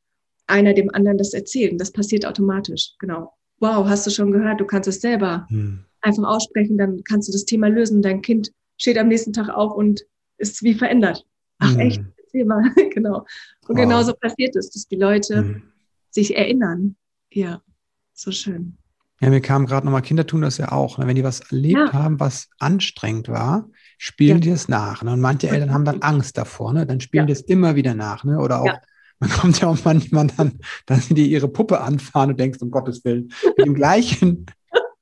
[0.48, 1.78] einer dem anderen das erzählen.
[1.78, 2.94] Das passiert automatisch.
[3.00, 3.34] Genau.
[3.60, 5.86] Wow, hast du schon gehört, du kannst es selber mhm.
[6.02, 8.02] einfach aussprechen, dann kannst du das Thema lösen.
[8.02, 10.06] Dein Kind steht am nächsten Tag auf und
[10.38, 11.26] ist wie verändert.
[11.60, 11.80] Ach mhm.
[11.80, 12.64] echt, erzähl mal.
[12.94, 13.20] genau.
[13.68, 13.84] Und wow.
[13.84, 15.62] genauso passiert es, dass die Leute mhm.
[16.10, 16.96] sich erinnern.
[17.32, 17.62] Ja,
[18.14, 18.78] so schön.
[19.22, 20.98] Ja, mir kam gerade nochmal, Kinder tun das ja auch.
[20.98, 21.08] Ne?
[21.08, 21.94] Wenn die was erlebt ja.
[21.94, 24.42] haben, was anstrengend war, spielen ja.
[24.42, 25.04] die es nach.
[25.04, 25.14] Ne?
[25.14, 26.86] Und manche Eltern haben dann Angst davor, ne?
[26.86, 27.28] dann spielen ja.
[27.28, 28.24] die es immer wieder nach.
[28.24, 28.40] Ne?
[28.40, 28.74] Oder auch,
[29.20, 32.72] man kommt ja auch manchmal dann, dass sie dir ihre Puppe anfahren und denkst, um
[32.72, 34.46] Gottes Willen, mit dem gleichen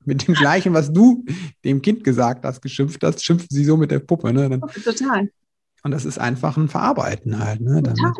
[0.06, 1.24] mit dem gleichen, was du
[1.64, 4.32] dem Kind gesagt hast, geschimpft hast, schimpfen sie so mit der Puppe.
[4.32, 4.48] Ne?
[4.48, 5.30] Dann, Total.
[5.82, 7.60] Und das ist einfach ein Verarbeiten halt.
[7.60, 7.82] Ne?
[7.82, 8.12] Total.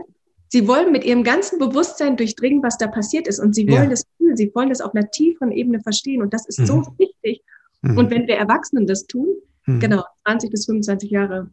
[0.54, 3.40] Sie wollen mit ihrem ganzen Bewusstsein durchdringen, was da passiert ist.
[3.40, 3.90] Und sie wollen ja.
[3.90, 4.36] das fühlen.
[4.36, 6.22] Sie wollen das auf einer tieferen Ebene verstehen.
[6.22, 6.66] Und das ist mhm.
[6.66, 7.42] so wichtig.
[7.82, 7.98] Mhm.
[7.98, 9.34] Und wenn wir Erwachsenen das tun,
[9.66, 9.80] mhm.
[9.80, 11.50] genau, 20 bis 25 Jahre,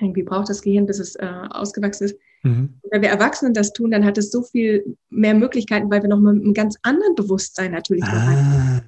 [0.00, 2.16] irgendwie braucht das Gehirn, bis es äh, ausgewachsen ist.
[2.42, 2.80] Mhm.
[2.90, 6.18] Wenn wir Erwachsenen das tun, dann hat es so viel mehr Möglichkeiten, weil wir noch
[6.18, 8.82] mal mit einem ganz anderen Bewusstsein natürlich ah.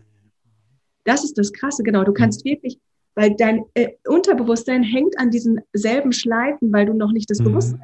[1.04, 2.02] Das ist das Krasse, genau.
[2.02, 2.50] Du kannst mhm.
[2.50, 2.80] wirklich,
[3.14, 7.44] weil dein äh, Unterbewusstsein hängt an diesen selben Schleifen, weil du noch nicht das mhm.
[7.44, 7.78] Bewusstsein.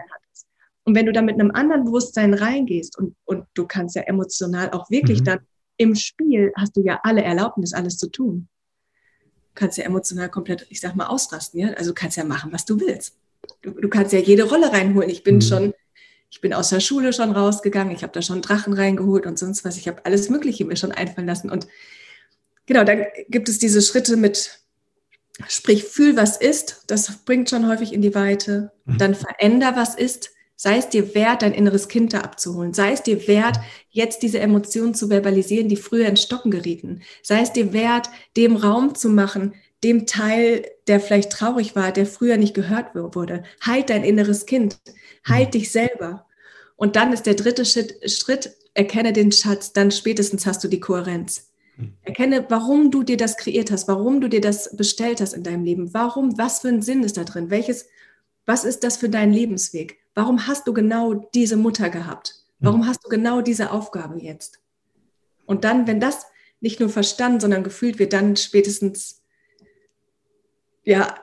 [0.85, 4.71] Und wenn du da mit einem anderen Bewusstsein reingehst und, und du kannst ja emotional
[4.71, 5.25] auch wirklich mhm.
[5.25, 5.39] dann
[5.77, 8.49] im Spiel hast du ja alle Erlaubnis, alles zu tun.
[9.55, 11.69] Du kannst ja emotional komplett, ich sag mal, ausrasten, ja.
[11.71, 13.17] Also du kannst ja machen, was du willst.
[13.63, 15.11] Du, du kannst ja jede Rolle reinholen.
[15.11, 15.41] Ich bin mhm.
[15.41, 15.75] schon,
[16.31, 19.65] ich bin aus der Schule schon rausgegangen, ich habe da schon Drachen reingeholt und sonst
[19.65, 19.77] was.
[19.77, 21.51] Ich habe alles Mögliche mir schon einfallen lassen.
[21.51, 21.67] Und
[22.67, 24.61] genau, dann gibt es diese Schritte mit,
[25.49, 26.85] sprich, fühl, was ist.
[26.89, 28.73] Das bringt schon häufig in die Weite.
[28.85, 28.99] Mhm.
[28.99, 30.31] Dann veränder, was ist.
[30.57, 32.75] Sei es dir wert, dein inneres Kind da abzuholen.
[32.75, 33.59] Sei es dir wert,
[33.91, 37.03] jetzt diese Emotionen zu verbalisieren, die früher in Stocken gerieten.
[37.23, 42.07] Sei es dir wert, dem Raum zu machen, dem Teil, der vielleicht traurig war, der
[42.07, 43.43] früher nicht gehört wurde.
[43.61, 44.79] Halt dein inneres Kind.
[45.27, 45.53] Halt mhm.
[45.53, 46.27] dich selber.
[46.77, 51.51] Und dann ist der dritte Schritt, erkenne den Schatz, dann spätestens hast du die Kohärenz.
[51.77, 51.93] Mhm.
[52.03, 55.65] Erkenne, warum du dir das kreiert hast, warum du dir das bestellt hast in deinem
[55.65, 55.93] Leben.
[55.93, 57.51] Warum, was für ein Sinn ist da drin?
[57.51, 57.87] Welches,
[58.47, 60.04] was ist das für dein Lebensweg?
[60.15, 62.37] Warum hast du genau diese Mutter gehabt?
[62.61, 62.87] Warum mhm.
[62.87, 64.61] hast du genau diese Aufgabe jetzt?
[65.47, 66.27] Und dann, wenn das
[66.61, 69.23] nicht nur verstanden, sondern gefühlt wird, dann spätestens,
[70.85, 71.15] ja,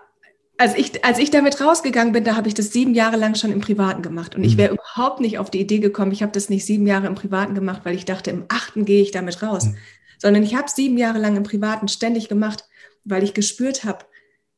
[0.58, 3.52] als ich, als ich damit rausgegangen bin, da habe ich das sieben Jahre lang schon
[3.52, 4.36] im Privaten gemacht.
[4.36, 4.60] Und ich mhm.
[4.60, 7.56] wäre überhaupt nicht auf die Idee gekommen, ich habe das nicht sieben Jahre im Privaten
[7.56, 9.66] gemacht, weil ich dachte, im achten gehe ich damit raus.
[9.66, 9.78] Mhm.
[10.20, 12.66] Sondern ich habe sieben Jahre lang im Privaten ständig gemacht,
[13.04, 14.06] weil ich gespürt habe,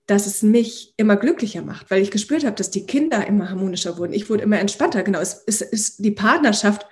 [0.05, 3.97] dass es mich immer glücklicher macht, weil ich gespürt habe, dass die Kinder immer harmonischer
[3.97, 4.13] wurden.
[4.13, 5.03] Ich wurde immer entspannter.
[5.03, 6.85] Genau, es ist die Partnerschaft,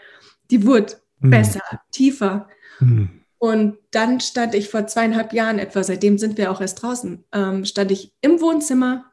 [0.50, 1.30] die wurde mhm.
[1.30, 2.48] besser, tiefer.
[2.80, 3.22] Mhm.
[3.38, 7.66] Und dann stand ich vor zweieinhalb Jahren etwa, seitdem sind wir auch erst draußen, ähm,
[7.66, 9.06] stand ich im Wohnzimmer,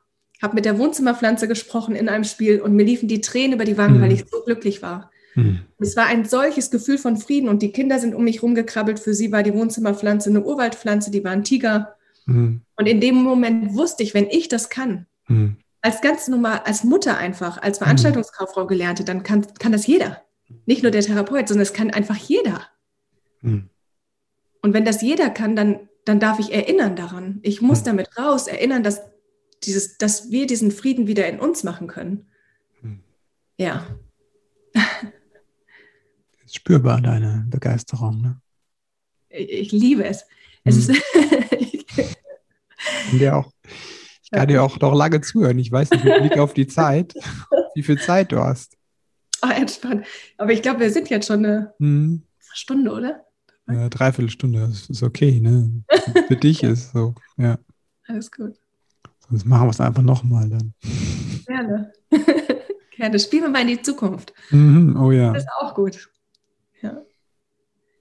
[0.42, 3.78] habe mit der Wohnzimmerpflanze gesprochen in einem Spiel und mir liefen die Tränen über die
[3.78, 4.02] Wangen, mhm.
[4.02, 5.10] weil ich so glücklich war.
[5.34, 5.60] Mhm.
[5.78, 9.00] Es war ein solches Gefühl von Frieden und die Kinder sind um mich rumgekrabbelt.
[9.00, 11.96] Für sie war die Wohnzimmerpflanze eine Urwaldpflanze, die war ein Tiger.
[12.28, 12.60] Mhm.
[12.76, 15.56] Und in dem Moment wusste ich, wenn ich das kann, mhm.
[15.80, 20.22] als ganz normal, als Mutter einfach, als Veranstaltungskauffrau gelernte, dann kann, kann das jeder.
[20.66, 22.66] Nicht nur der Therapeut, sondern es kann einfach jeder.
[23.40, 23.70] Mhm.
[24.60, 27.40] Und wenn das jeder kann, dann, dann darf ich erinnern daran.
[27.42, 27.86] Ich muss mhm.
[27.86, 29.00] damit raus, erinnern, dass,
[29.64, 32.26] dieses, dass wir diesen Frieden wieder in uns machen können.
[32.82, 33.00] Mhm.
[33.56, 33.86] Ja.
[36.46, 38.20] Spürbar, deine Begeisterung.
[38.20, 38.40] Ne?
[39.30, 40.26] Ich, ich liebe es.
[40.64, 40.94] Es mhm.
[40.94, 41.02] ist
[43.10, 43.52] kann dir auch,
[44.22, 45.58] ich kann dir auch noch lange zuhören.
[45.58, 47.14] Ich weiß nicht, mit Blick auf die Zeit,
[47.74, 48.76] wie viel Zeit du hast.
[49.42, 50.06] Oh, entspannt.
[50.36, 52.22] Aber ich glaube, wir sind jetzt schon eine mhm.
[52.52, 53.24] Stunde, oder?
[53.70, 55.84] Ja, dreiviertel Stunde, das ist okay, ne?
[56.26, 57.58] Für dich ist so, ja.
[58.06, 58.56] Alles gut.
[59.28, 60.72] Sonst machen wir es einfach nochmal dann.
[61.46, 61.92] Gerne.
[62.96, 63.18] Gerne.
[63.18, 64.32] Spielen wir mal in die Zukunft.
[64.50, 65.32] Mhm, oh ja.
[65.32, 66.08] Das ist auch gut.
[66.80, 67.02] Ja.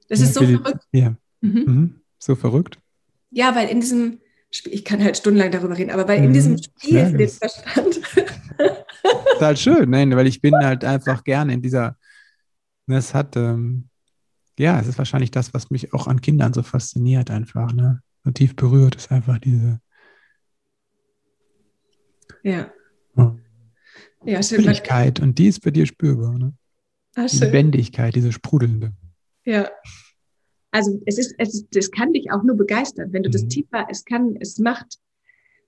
[0.08, 0.88] Das ja, ist so verrückt.
[0.94, 1.16] Die, ja.
[1.42, 1.64] Mhm.
[1.66, 2.02] Mhm.
[2.18, 2.80] So verrückt.
[3.30, 4.20] Ja, weil in diesem,
[4.66, 6.64] ich kann halt stundenlang darüber reden, aber weil in diesem mhm.
[6.64, 8.02] Spiel ja, für den Verstand.
[9.34, 11.98] Total schön, nein, weil ich bin halt einfach gerne in dieser,
[12.88, 13.90] das hat, ähm,
[14.58, 18.02] ja, es ist wahrscheinlich das, was mich auch an Kindern so fasziniert, einfach, ne?
[18.24, 19.80] So tief berührt ist einfach diese.
[22.44, 22.72] Ja.
[24.26, 26.54] Ja, Fröhlichkeit und die ist bei dir spürbar, ne?
[27.16, 28.94] Ah, die Lebendigkeit, diese sprudelnde.
[29.46, 29.70] Ja,
[30.78, 33.34] also es ist, es, es kann dich auch nur begeistern, wenn du mhm.
[33.34, 35.00] das tiefer, es kann, es macht,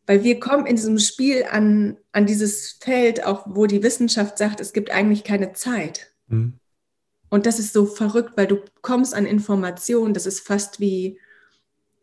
[0.06, 4.60] weil wir kommen in diesem Spiel an, an dieses Feld, auch wo die Wissenschaft sagt,
[4.60, 6.14] es gibt eigentlich keine Zeit.
[6.28, 6.60] Mhm.
[7.30, 11.20] Und das ist so verrückt, weil du kommst an Informationen, das ist fast wie,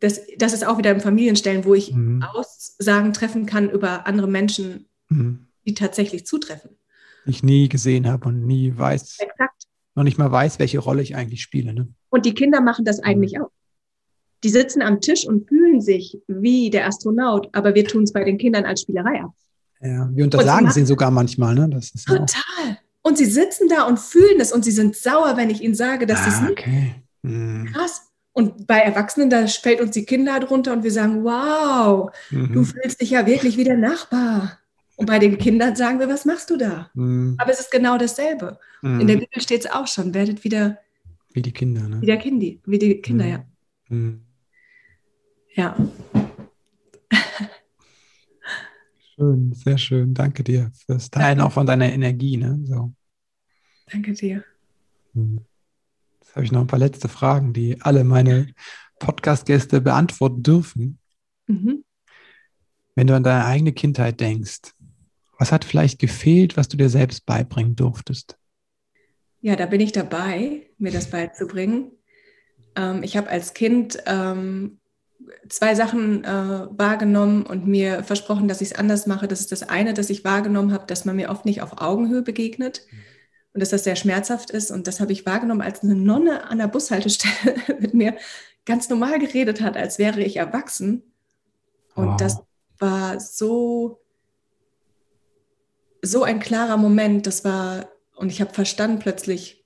[0.01, 2.23] das, das ist auch wieder im Familienstellen, wo ich mhm.
[2.23, 5.47] Aussagen treffen kann über andere Menschen, mhm.
[5.65, 6.71] die tatsächlich zutreffen.
[7.25, 9.19] Ich nie gesehen habe und nie weiß.
[9.21, 9.56] Exakt.
[9.97, 11.75] Noch nicht mal weiß, welche Rolle ich eigentlich spiele.
[11.75, 11.89] Ne?
[12.11, 13.51] Und die Kinder machen das eigentlich auch.
[14.45, 18.23] Die sitzen am Tisch und fühlen sich wie der Astronaut, aber wir tun es bei
[18.23, 19.33] den Kindern als Spielerei ab.
[19.81, 21.69] Ja, wir untersagen sie sogar manchmal, ne?
[21.69, 22.29] Das ist total.
[22.69, 22.77] Ja
[23.07, 26.07] und sie sitzen da und fühlen es und sie sind sauer, wenn ich ihnen sage,
[26.07, 26.59] dass ah, das nicht.
[26.59, 26.95] Okay.
[27.23, 27.71] Mhm.
[27.73, 28.11] Krass.
[28.33, 32.53] Und bei Erwachsenen, da fällt uns die Kinder drunter und wir sagen, wow, mhm.
[32.53, 34.59] du fühlst dich ja wirklich wie der Nachbar.
[34.97, 36.91] Und bei den Kindern sagen wir, was machst du da?
[36.95, 37.37] Mhm.
[37.39, 38.59] Aber es ist genau dasselbe.
[38.83, 39.21] In der mhm.
[39.21, 40.79] Bibel steht es auch schon, werdet wieder
[41.37, 42.01] wie die Kinder, ne?
[42.01, 43.31] Wie, der Kindi, wie die Kinder, mhm.
[43.31, 43.45] ja.
[43.89, 44.23] Mhm.
[45.55, 45.77] Ja.
[49.15, 50.15] Schön, sehr schön.
[50.15, 52.39] Danke dir fürs Teilen auch von deiner Energie.
[52.39, 52.59] Ne?
[52.65, 52.93] So.
[53.91, 54.45] Danke dir.
[55.13, 55.41] Hm.
[56.21, 58.55] Jetzt habe ich noch ein paar letzte Fragen, die alle meine
[58.99, 60.99] Podcast-Gäste beantworten dürfen.
[61.47, 61.85] Mhm.
[62.95, 64.73] Wenn du an deine eigene Kindheit denkst,
[65.39, 68.37] was hat vielleicht gefehlt, was du dir selbst beibringen durftest?
[69.41, 71.93] Ja, da bin ich dabei, mir das beizubringen.
[72.75, 74.79] Ähm, ich habe als Kind ähm,
[75.49, 76.29] zwei Sachen äh,
[76.71, 79.29] wahrgenommen und mir versprochen, dass ich es anders mache.
[79.29, 82.23] Das ist das eine, dass ich wahrgenommen habe, dass man mir oft nicht auf Augenhöhe
[82.23, 82.83] begegnet
[83.53, 84.71] und dass das sehr schmerzhaft ist.
[84.71, 88.17] Und das habe ich wahrgenommen, als eine Nonne an der Bushaltestelle mit mir
[88.65, 91.03] ganz normal geredet hat, als wäre ich erwachsen.
[91.95, 92.17] Und wow.
[92.19, 92.43] das
[92.79, 94.01] war so,
[96.07, 97.27] so ein klarer Moment.
[97.27, 99.65] Das war, und ich habe verstanden plötzlich,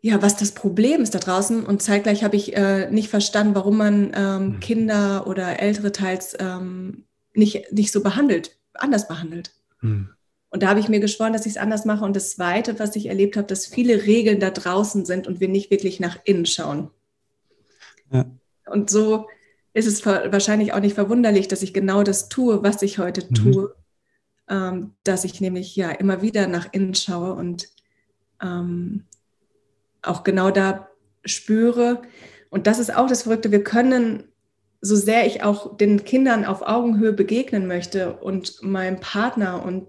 [0.00, 1.64] ja, was das Problem ist da draußen.
[1.64, 4.60] Und zeitgleich habe ich äh, nicht verstanden, warum man ähm, mhm.
[4.60, 9.52] Kinder oder ältere teils ähm, nicht, nicht so behandelt, anders behandelt.
[9.80, 10.10] Mhm.
[10.50, 12.04] Und da habe ich mir geschworen, dass ich es anders mache.
[12.04, 15.48] Und das Zweite, was ich erlebt habe, dass viele Regeln da draußen sind und wir
[15.48, 16.90] nicht wirklich nach innen schauen.
[18.12, 18.26] Ja.
[18.66, 19.26] Und so
[19.72, 23.68] ist es wahrscheinlich auch nicht verwunderlich, dass ich genau das tue, was ich heute mhm.
[24.48, 27.68] Ähm, dass ich nämlich ja immer wieder nach innen schaue und
[28.42, 29.04] ähm,
[30.02, 30.88] auch genau da
[31.24, 32.02] spüre.
[32.50, 34.24] Und das ist auch das Verrückte, wir können,
[34.80, 39.86] so sehr ich auch den Kindern auf Augenhöhe begegnen möchte und meinem Partner und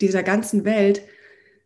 [0.00, 1.02] dieser ganzen Welt,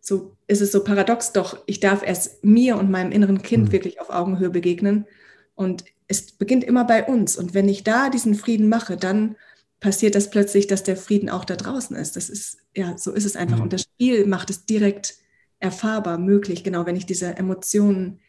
[0.01, 3.73] so ist es so paradox, doch ich darf erst mir und meinem inneren Kind mhm.
[3.73, 5.07] wirklich auf Augenhöhe begegnen.
[5.55, 7.37] Und es beginnt immer bei uns.
[7.37, 9.37] Und wenn ich da diesen Frieden mache, dann
[9.81, 12.17] passiert das plötzlich, dass der Frieden auch da draußen ist.
[12.17, 13.57] Das ist, ja, so ist es einfach.
[13.57, 13.63] Mhm.
[13.65, 15.15] Und das Spiel macht es direkt
[15.59, 18.21] erfahrbar, möglich, genau, wenn ich diese Emotionen,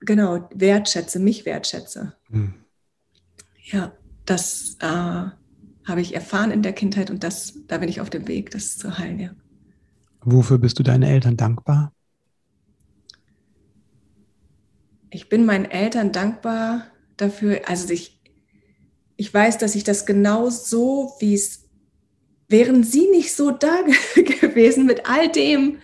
[0.00, 2.14] genau, wertschätze, mich wertschätze.
[2.28, 2.54] Mhm.
[3.64, 3.92] Ja,
[4.24, 8.28] das äh, habe ich erfahren in der Kindheit und das, da bin ich auf dem
[8.28, 9.30] Weg, das zu heilen, ja.
[10.20, 11.92] Wofür bist du deinen Eltern dankbar?
[15.16, 17.62] ich bin meinen Eltern dankbar dafür.
[17.66, 18.15] Also ich,
[19.16, 21.64] ich weiß, dass ich das genau so, wie es,
[22.48, 23.82] wären sie nicht so da
[24.14, 25.78] gewesen mit all dem,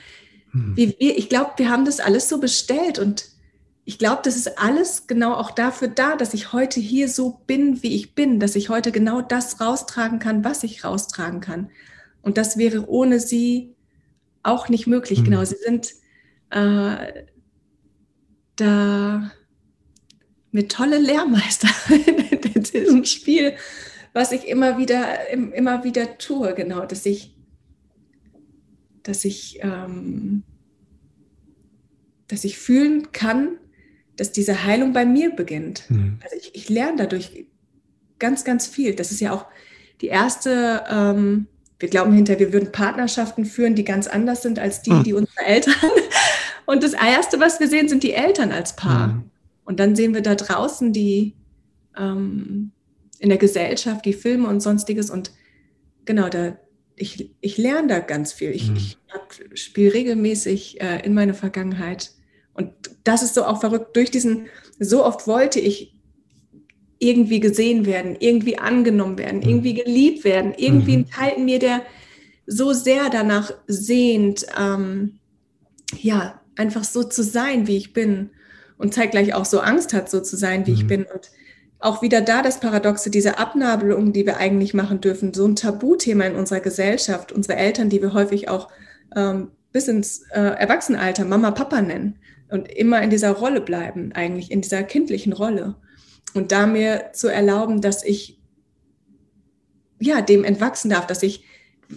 [0.51, 0.77] hm.
[0.77, 3.33] wie wir, ich glaube, wir haben das alles so bestellt und
[3.85, 7.83] ich glaube, das ist alles genau auch dafür da, dass ich heute hier so bin,
[7.83, 11.71] wie ich bin, dass ich heute genau das raustragen kann, was ich raustragen kann.
[12.21, 13.75] Und das wäre ohne sie
[14.45, 15.21] auch nicht möglich.
[15.21, 15.25] Mhm.
[15.25, 15.95] Genau, sie sind
[16.51, 17.25] äh,
[18.55, 19.33] da
[20.53, 21.69] mit tolle Lehrmeister
[22.81, 23.55] diesem Spiel,
[24.13, 27.35] was ich immer wieder, immer wieder tue, genau, dass ich,
[29.03, 30.43] dass ich, ähm,
[32.29, 33.59] dass ich fühlen kann,
[34.17, 35.85] dass diese Heilung bei mir beginnt.
[35.89, 36.19] Mhm.
[36.23, 37.47] Also ich, ich, lerne dadurch
[38.19, 38.95] ganz, ganz viel.
[38.95, 39.47] Das ist ja auch
[40.01, 41.47] die erste, ähm,
[41.79, 45.03] wir glauben hinterher, wir würden Partnerschaften führen, die ganz anders sind als die, mhm.
[45.05, 45.75] die unsere Eltern
[46.67, 49.09] und das Erste, was wir sehen, sind die Eltern als Paar.
[49.09, 49.31] Mhm.
[49.65, 51.35] Und dann sehen wir da draußen die
[51.97, 52.73] ähm,
[53.19, 55.11] in der Gesellschaft, die Filme und sonstiges.
[55.11, 55.33] Und
[56.05, 56.59] genau, da,
[56.97, 58.51] ich, ich lerne da ganz viel.
[58.51, 58.77] Ich, mhm.
[58.77, 58.99] ich
[59.55, 62.13] spiele regelmäßig äh, in meine Vergangenheit.
[62.55, 62.73] Und
[63.05, 63.97] das ist so auch verrückt.
[63.97, 64.47] Durch diesen,
[64.79, 65.95] so oft wollte ich
[66.99, 69.49] irgendwie gesehen werden, irgendwie angenommen werden, mhm.
[69.49, 71.03] irgendwie geliebt werden, irgendwie mhm.
[71.05, 71.83] ein Teil in mir, der
[72.47, 75.19] so sehr danach sehnt, ähm,
[76.01, 78.31] ja, einfach so zu sein, wie ich bin
[78.79, 80.77] und zeitgleich auch so Angst hat, so zu sein, wie mhm.
[80.77, 81.03] ich bin.
[81.05, 81.31] Und
[81.83, 86.25] auch wieder da das Paradoxe, diese Abnabelung, die wir eigentlich machen dürfen, so ein Tabuthema
[86.25, 88.69] in unserer Gesellschaft, unsere Eltern, die wir häufig auch
[89.17, 92.19] ähm, bis ins äh, Erwachsenenalter Mama, Papa nennen
[92.49, 95.75] und immer in dieser Rolle bleiben, eigentlich in dieser kindlichen Rolle.
[96.35, 98.39] Und da mir zu erlauben, dass ich
[99.99, 101.45] ja dem entwachsen darf, dass ich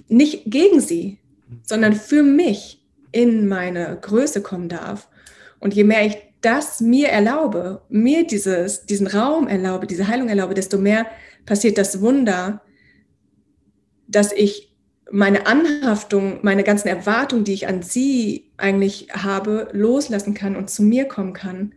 [0.08, 1.20] nicht gegen sie,
[1.64, 5.10] sondern für mich in meine Größe kommen darf.
[5.60, 10.54] Und je mehr ich das mir erlaube, mir dieses, diesen Raum erlaube, diese Heilung erlaube,
[10.54, 11.08] desto mehr
[11.46, 12.62] passiert das Wunder,
[14.08, 14.76] dass ich
[15.12, 20.84] meine Anhaftung, meine ganzen Erwartungen, die ich an sie eigentlich habe, loslassen kann und zu
[20.84, 21.74] mir kommen kann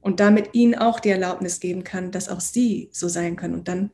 [0.00, 3.54] und damit ihnen auch die Erlaubnis geben kann, dass auch sie so sein können.
[3.54, 3.90] Und dann,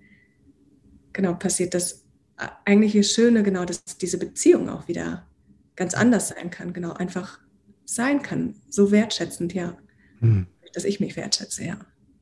[1.13, 2.05] genau, passiert das
[2.65, 5.27] eigentliche Schöne, genau, dass diese Beziehung auch wieder
[5.75, 7.41] ganz anders sein kann, genau, einfach
[7.85, 9.77] sein kann, so wertschätzend, ja,
[10.21, 10.47] hm.
[10.73, 11.79] dass ich mich wertschätze, ja.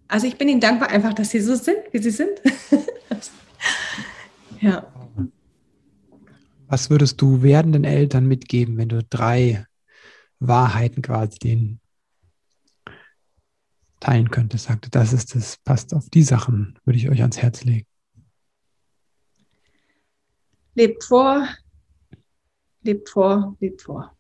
[0.09, 2.40] Also ich bin Ihnen dankbar einfach, dass Sie so sind, wie Sie sind.
[4.61, 4.86] ja.
[6.68, 9.66] Was würdest du werdenden Eltern mitgeben, wenn du drei
[10.40, 11.80] Wahrheiten quasi denen
[14.01, 17.64] teilen könnte, sagte, das ist das, passt auf die Sachen, würde ich euch ans Herz
[17.64, 17.86] legen.
[20.74, 21.49] Lebt vor,
[22.82, 24.14] lebt vor, lebt vor.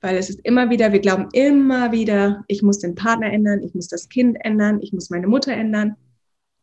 [0.00, 3.74] Weil es ist immer wieder, wir glauben immer wieder, ich muss den Partner ändern, ich
[3.74, 5.96] muss das Kind ändern, ich muss meine Mutter ändern.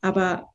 [0.02, 0.50] Aber,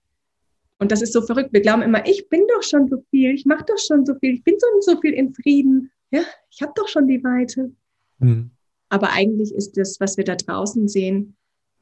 [0.78, 3.46] und das ist so verrückt, wir glauben immer, ich bin doch schon so viel, ich
[3.46, 5.90] mache doch schon so viel, ich bin so, so viel in Frieden.
[6.10, 7.72] Ja, ich habe doch schon die Weite.
[8.18, 8.50] Mhm.
[8.88, 11.36] Aber eigentlich ist das, was wir da draußen sehen,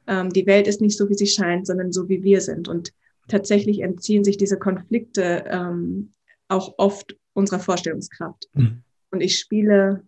[0.07, 2.67] ähm, die Welt ist nicht so, wie sie scheint, sondern so, wie wir sind.
[2.67, 2.93] Und
[3.27, 6.13] tatsächlich entziehen sich diese Konflikte ähm,
[6.47, 8.49] auch oft unserer Vorstellungskraft.
[8.53, 8.83] Mhm.
[9.11, 10.03] Und ich spiele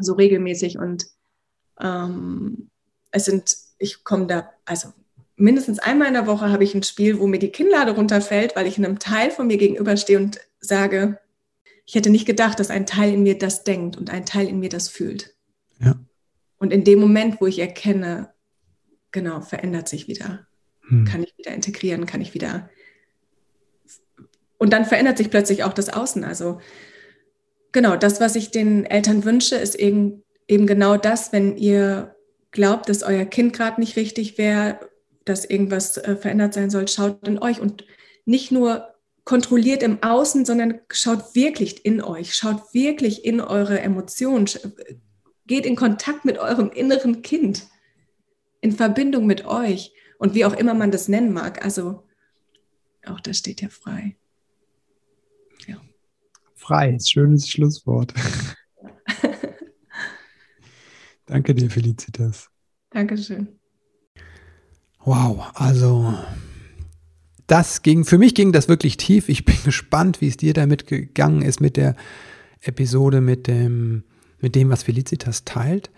[0.00, 1.06] so regelmäßig und
[1.80, 2.70] ähm,
[3.10, 4.92] es sind, ich komme da, also
[5.36, 8.66] mindestens einmal in der Woche habe ich ein Spiel, wo mir die Kinnlade runterfällt, weil
[8.66, 11.18] ich einem Teil von mir gegenüberstehe und sage,
[11.84, 14.58] ich hätte nicht gedacht, dass ein Teil in mir das denkt und ein Teil in
[14.58, 15.34] mir das fühlt.
[15.78, 15.94] Ja.
[16.58, 18.32] Und in dem Moment, wo ich erkenne,
[19.12, 20.46] genau, verändert sich wieder,
[20.88, 21.04] hm.
[21.04, 22.70] kann ich wieder integrieren, kann ich wieder.
[24.58, 26.24] Und dann verändert sich plötzlich auch das Außen.
[26.24, 26.60] Also
[27.76, 32.16] genau, das, was ich den Eltern wünsche, ist eben, eben genau das, wenn ihr
[32.50, 34.80] glaubt, dass euer Kind gerade nicht richtig wäre,
[35.26, 37.84] dass irgendwas äh, verändert sein soll, schaut in euch und
[38.24, 44.48] nicht nur kontrolliert im Außen, sondern schaut wirklich in euch, schaut wirklich in eure Emotionen,
[45.46, 47.66] geht in Kontakt mit eurem inneren Kind,
[48.62, 51.62] in Verbindung mit euch und wie auch immer man das nennen mag.
[51.62, 52.04] Also
[53.04, 54.16] auch das steht ja frei
[56.56, 56.98] frei.
[57.00, 58.12] Schönes Schlusswort.
[61.26, 62.50] Danke dir, Felicitas.
[62.90, 63.48] Dankeschön.
[65.04, 66.14] Wow, also
[67.46, 69.28] das ging, für mich ging das wirklich tief.
[69.28, 71.94] Ich bin gespannt, wie es dir damit gegangen ist mit der
[72.62, 74.02] Episode, mit dem,
[74.40, 75.90] mit dem, was Felicitas teilt.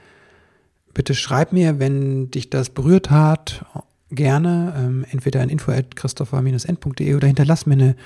[0.93, 3.65] Bitte schreib mir, wenn dich das berührt hat,
[4.11, 7.97] gerne, ähm, entweder an info.christopher-n.de oder hinterlass mir eine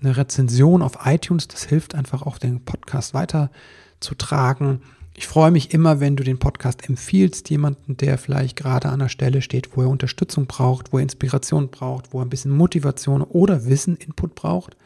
[0.00, 1.48] eine Rezension auf iTunes.
[1.48, 4.82] Das hilft einfach auch, den Podcast weiterzutragen.
[5.14, 9.08] Ich freue mich immer, wenn du den Podcast empfiehlst, jemanden, der vielleicht gerade an der
[9.08, 13.22] Stelle steht, wo er Unterstützung braucht, wo er Inspiration braucht, wo er ein bisschen Motivation
[13.22, 14.76] oder Wissen, Input braucht.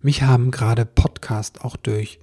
[0.00, 2.18] Mich haben gerade Podcast auch durch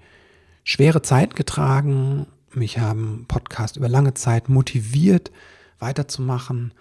[0.66, 2.28] schwere Zeiten getragen.
[2.54, 5.32] Mich haben Podcast über lange Zeit motiviert,
[5.80, 6.74] weiterzumachen.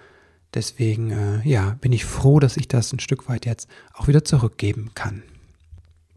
[0.54, 4.24] Deswegen äh, ja, bin ich froh, dass ich das ein Stück weit jetzt auch wieder
[4.24, 5.22] zurückgeben kann.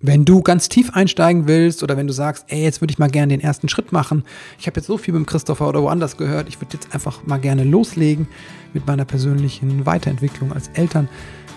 [0.01, 3.09] Wenn du ganz tief einsteigen willst oder wenn du sagst, ey, jetzt würde ich mal
[3.09, 4.23] gerne den ersten Schritt machen,
[4.59, 7.25] ich habe jetzt so viel mit dem Christopher oder woanders gehört, ich würde jetzt einfach
[7.25, 8.27] mal gerne loslegen
[8.73, 11.07] mit meiner persönlichen Weiterentwicklung als Eltern,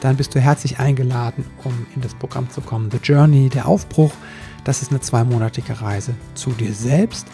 [0.01, 2.91] dann bist du herzlich eingeladen, um in das Programm zu kommen.
[2.91, 4.13] The Journey, der Aufbruch,
[4.65, 7.27] das ist eine zweimonatige Reise zu dir selbst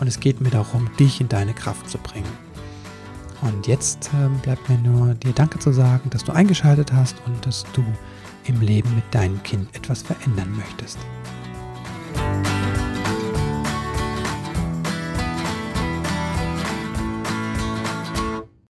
[0.00, 2.51] und es geht mir darum, dich in deine Kraft zu bringen.
[3.42, 7.44] Und jetzt ähm, bleibt mir nur dir Danke zu sagen, dass du eingeschaltet hast und
[7.44, 7.84] dass du
[8.44, 10.98] im Leben mit deinem Kind etwas verändern möchtest.